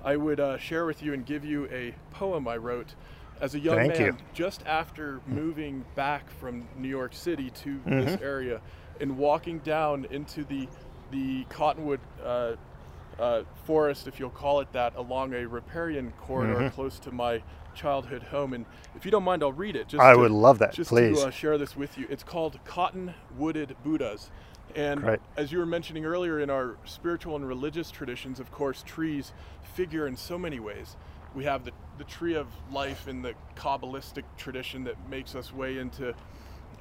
[0.03, 2.95] I would uh, share with you and give you a poem I wrote
[3.39, 4.17] as a young Thank man you.
[4.33, 8.23] just after moving back from New York City to this Mm-hmm.
[8.23, 8.61] area
[8.99, 10.67] and walking down into the,
[11.11, 12.53] the Cottonwood uh,
[13.19, 16.75] uh, forest, if you'll call it that, along a riparian corridor Mm-hmm.
[16.75, 17.41] close to my
[17.75, 18.53] childhood home.
[18.53, 19.87] And if you don't mind, I'll read it.
[19.87, 21.19] Just I to- would love that, Just please.
[21.21, 22.05] to uh, share this with you.
[22.09, 24.29] It's called Cotton Wooded Buddhas.
[24.75, 25.19] And Great.
[25.37, 29.31] as you were mentioning earlier, in our spiritual and religious traditions, of course, trees
[29.75, 30.95] figure in so many ways.
[31.35, 35.77] We have the, the tree of life in the Kabbalistic tradition that makes us way
[35.77, 36.13] into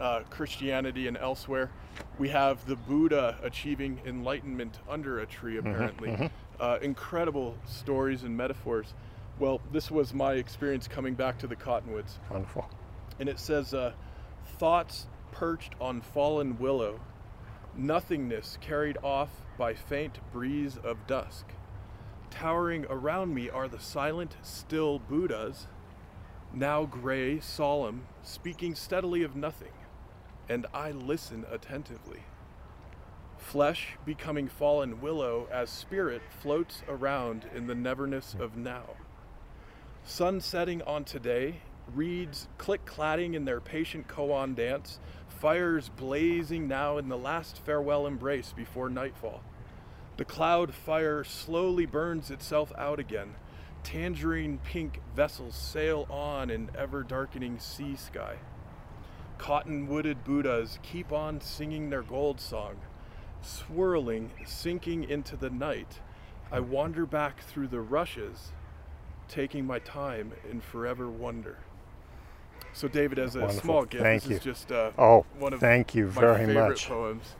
[0.00, 1.70] uh, Christianity and elsewhere.
[2.18, 6.30] We have the Buddha achieving enlightenment under a tree, apparently.
[6.60, 8.94] Uh, incredible stories and metaphors.
[9.38, 12.18] Well, this was my experience coming back to the Cottonwoods.
[12.30, 12.68] Wonderful.
[13.18, 13.92] And it says, uh,
[14.58, 17.00] Thoughts perched on fallen willow,
[17.74, 21.46] nothingness carried off by faint breeze of dusk.
[22.30, 25.66] Towering around me are the silent, still Buddhas,
[26.54, 29.72] now gray, solemn, speaking steadily of nothing,
[30.48, 32.20] and I listen attentively.
[33.38, 38.90] Flesh becoming fallen willow as spirit floats around in the neverness of now.
[40.04, 41.56] Sun setting on today,
[41.92, 48.06] reeds click cladding in their patient koan dance, fires blazing now in the last farewell
[48.06, 49.42] embrace before nightfall.
[50.16, 53.34] The cloud fire slowly burns itself out again.
[53.82, 58.36] Tangerine pink vessels sail on in ever darkening sea sky.
[59.42, 62.76] Cotton wooded Buddhas keep on singing their gold song.
[63.40, 65.98] Swirling, sinking into the night,
[66.52, 68.52] I wander back through the rushes,
[69.26, 71.56] taking my time in forever wonder.
[72.72, 73.60] So, David, as a Wonderful.
[73.62, 74.36] small gift, Thank this you.
[74.36, 76.86] is just uh, Oh, one of thank you my very favorite much.
[76.86, 77.34] poems.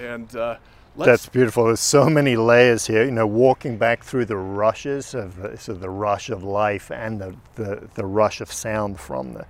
[0.00, 0.58] And uh,
[0.96, 1.64] That's beautiful.
[1.64, 3.04] There's so many layers here.
[3.04, 7.20] You know, walking back through the rushes of the, so the rush of life and
[7.20, 9.46] the, the, the rush of sound from the.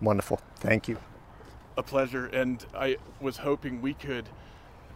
[0.00, 0.40] Wonderful.
[0.56, 0.98] Thank you.
[1.76, 2.26] a pleasure.
[2.26, 4.28] And I was hoping we could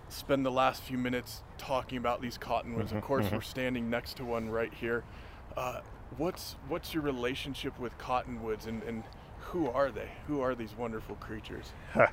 [0.08, 2.88] spend the last few minutes talking about these cottonwoods.
[2.88, 5.04] Mm-hmm, of course, we're standing next to one right here.
[5.56, 5.80] Uh,
[6.16, 9.02] what's what's your relationship with cottonwoods, and, and
[9.40, 10.08] who are they?
[10.26, 11.72] Who are these wonderful creatures?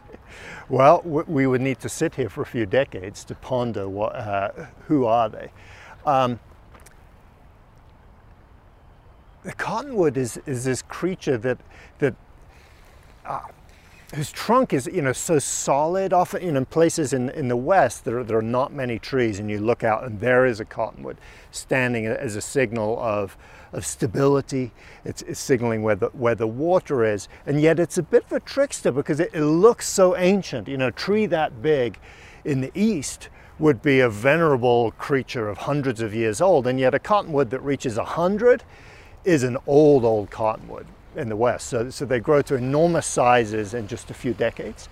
[0.69, 4.51] Well, we would need to sit here for a few decades to ponder what, uh,
[4.87, 5.51] who are they.
[6.05, 6.39] Um,
[9.43, 11.57] the cottonwood is, is this creature that
[11.99, 12.15] that
[13.31, 13.39] uh,
[14.13, 16.11] whose trunk is you know so solid.
[16.11, 19.39] Often, you know, in places in, in the west there, there are not many trees,
[19.39, 21.17] and you look out and there is a cottonwood
[21.51, 23.37] standing as a signal of
[23.71, 24.71] of stability.
[25.05, 28.33] It's, it's signaling where the where the water is, and yet it's a bit of
[28.33, 30.67] a trickster because it, it looks so ancient.
[30.67, 31.97] You know, a tree that big
[32.43, 33.29] in the east
[33.59, 37.61] would be a venerable creature of hundreds of years old, and yet a cottonwood that
[37.61, 38.63] reaches a hundred
[39.23, 41.67] is an old, old cottonwood in the West.
[41.67, 44.89] So, so they grow to enormous sizes in just a few decades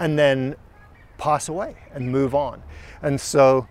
[0.00, 0.56] and then
[1.16, 2.62] pass away and move on.
[3.02, 3.66] And so,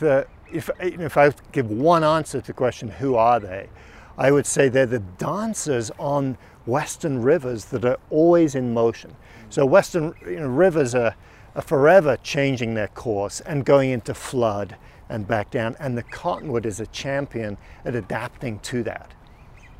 [0.00, 3.68] the, if, if I give one answer to the question, who are they?
[4.18, 6.36] I would say they're the dancers on
[6.66, 9.16] western rivers that are always in motion.
[9.48, 11.14] So western you know, rivers are,
[11.54, 14.76] are forever changing their course and going into flood
[15.08, 15.76] and back down.
[15.78, 19.12] And the cottonwood is a champion at adapting to that.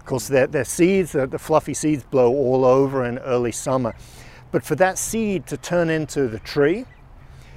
[0.02, 3.94] Of course, their, their seeds, the, the fluffy seeds, blow all over in early summer.
[4.50, 6.86] But for that seed to turn into the tree,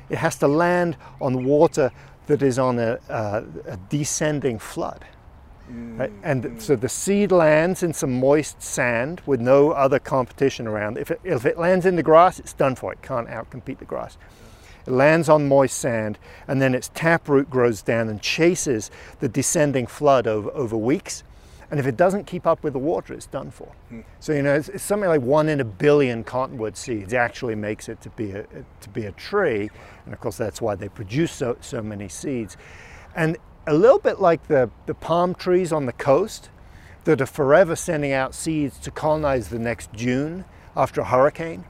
[0.09, 1.91] it has to land on water
[2.27, 5.03] that is on a, uh, a descending flood.
[5.71, 5.99] Mm.
[5.99, 6.11] Right?
[6.21, 10.99] And so the seed lands in some moist sand with no other competition around.
[10.99, 12.93] If it, if it lands in the grass, it's done for.
[12.93, 14.19] It can't outcompete the grass.
[14.85, 19.87] It lands on moist sand, and then its taproot grows down and chases the descending
[19.87, 21.23] flood over, over weeks.
[21.72, 23.72] And if it doesn't keep up with the water, it's done for.
[23.89, 24.01] Hmm.
[24.20, 27.89] So you know, it's, it's, something like one in a billion cottonwood seeds actually makes
[27.89, 28.45] it to be a,
[28.82, 29.70] to be a tree,
[30.05, 32.57] and of course that's why they produce so, so many seeds.
[33.16, 33.38] And
[33.68, 36.49] a little bit like the, the palm trees on the coast
[37.05, 40.45] that are forever sending out seeds to colonize the next June
[40.76, 41.63] after a hurricane.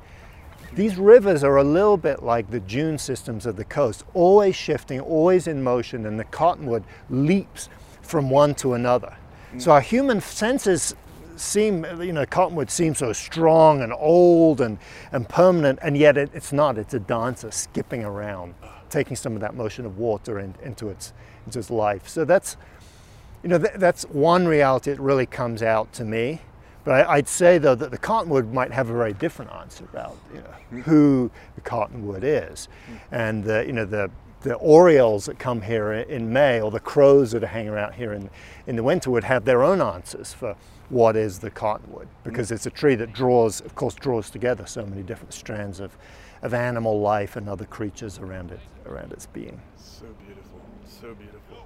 [0.73, 4.99] These rivers are a little bit like the dune systems of the coast, always shifting,
[4.99, 7.69] always in motion, and the cottonwood leaps
[8.01, 9.15] from one to another.
[9.57, 10.95] So our human senses
[11.35, 14.77] seem, you know, cottonwood seems so strong and old and,
[15.11, 16.77] and permanent, and yet it, it's not.
[16.77, 18.55] It's a dancer skipping around,
[18.89, 21.13] taking some of that motion of water in, into, its,
[21.45, 22.07] into its life.
[22.07, 22.57] So that's,
[23.43, 26.41] you know, th that's one reality that really comes out to me.
[26.83, 30.15] But I, would say, though, that the cottonwood might have a very different answer about
[30.31, 32.67] you know, who the cottonwood is.
[32.87, 32.95] Hmm.
[33.11, 34.11] And, the, you know, the,
[34.45, 38.13] the orioles that come here in May or the crows that are hanging out here
[38.13, 38.29] in,
[38.67, 40.55] in the winter would have their own answers for
[40.89, 42.23] what is the cottonwood mm.
[42.23, 45.97] because it's a tree that draws, of course, draws together so many different strands of,
[46.43, 49.59] of animal life and other creatures around it, around its being.
[49.77, 51.65] So beautiful, so beautiful.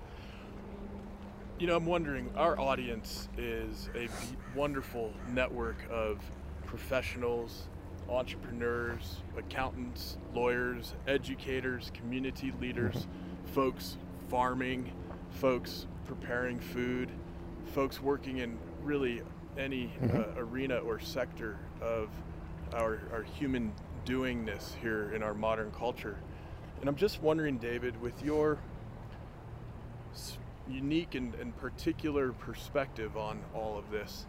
[1.60, 4.08] You know, I'm wondering, our audience is a
[4.56, 6.20] wonderful network of
[6.66, 7.68] professionals,
[8.10, 13.08] entrepreneurs, accountants, lawyers, educators, community leaders,
[13.54, 13.98] folks
[14.30, 14.92] farming,
[15.30, 17.10] folks preparing food,
[17.74, 19.22] folks working in really
[19.58, 20.40] any uh, mm-hmm.
[20.40, 22.10] arena or sector of
[22.74, 23.72] our, our human
[24.06, 26.18] doingness here in our modern culture.
[26.80, 28.58] And I'm just wondering, David, with your
[30.70, 34.26] unique and, and particular perspective on all of this,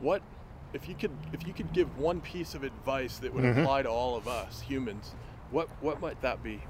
[0.00, 0.22] what
[0.74, 3.60] if you could if you could give one piece of advice that would mm-hmm.
[3.60, 5.12] apply to all of us humans,
[5.50, 6.60] what what might that be?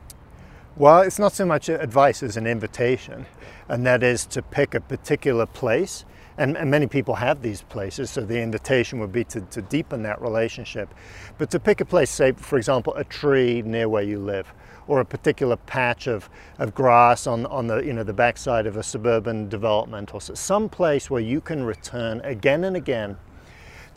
[0.76, 3.26] Well, it's not so much advice as an invitation,
[3.68, 6.04] and that is to pick a particular place.
[6.36, 10.02] And, and many people have these places, so the invitation would be to, to deepen
[10.02, 10.92] that relationship.
[11.38, 14.52] But to pick a place, say, for example, a tree near where you live,
[14.88, 16.28] or a particular patch of,
[16.58, 20.68] of grass on, on the, you know, the backside of a suburban development, or some
[20.68, 23.16] place where you can return again and again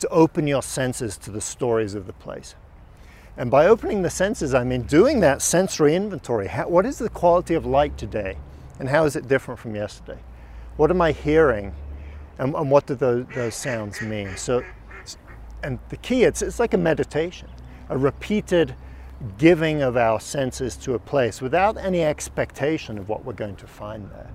[0.00, 2.54] to open your senses to the stories of the place.
[3.36, 6.48] And by opening the senses, I mean doing that sensory inventory.
[6.48, 8.36] How, what is the quality of light today?
[8.80, 10.18] And how is it different from yesterday?
[10.76, 11.72] What am I hearing?
[12.38, 14.36] And, and what do those, those, sounds mean?
[14.36, 14.64] So,
[15.62, 17.48] and the key, it's, it's like a meditation,
[17.88, 18.74] a repeated
[19.36, 23.66] giving of our senses to a place without any expectation of what we're going to
[23.66, 24.30] find there.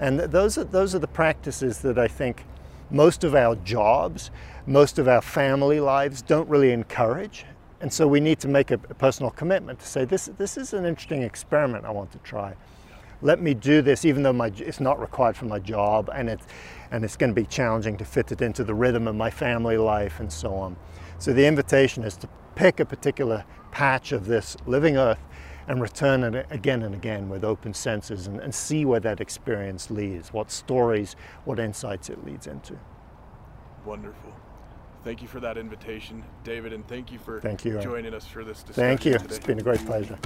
[0.00, 2.44] And those are, those are the practices that I think
[2.90, 4.30] most of our jobs,
[4.66, 7.44] most of our family lives don't really encourage.
[7.80, 10.84] And so we need to make a, personal commitment to say, this, this is an
[10.84, 12.54] interesting experiment I want to try.
[13.20, 16.46] Let me do this, even though my, it's not required for my job and it's,
[16.90, 19.76] and it's going to be challenging to fit it into the rhythm of my family
[19.76, 20.76] life and so on.
[21.18, 25.18] So the invitation is to pick a particular patch of this living earth
[25.68, 29.90] and return it again and again with open senses and, and see where that experience
[29.90, 31.14] leads, what stories,
[31.44, 32.76] what insights it leads into.
[33.84, 34.32] Wonderful.
[35.04, 38.44] Thank you for that invitation, David, and thank you for thank you, joining us for
[38.44, 38.82] this discussion.
[38.82, 39.12] Thank you.
[39.12, 39.36] Today.
[39.36, 40.18] It's been a great pleasure.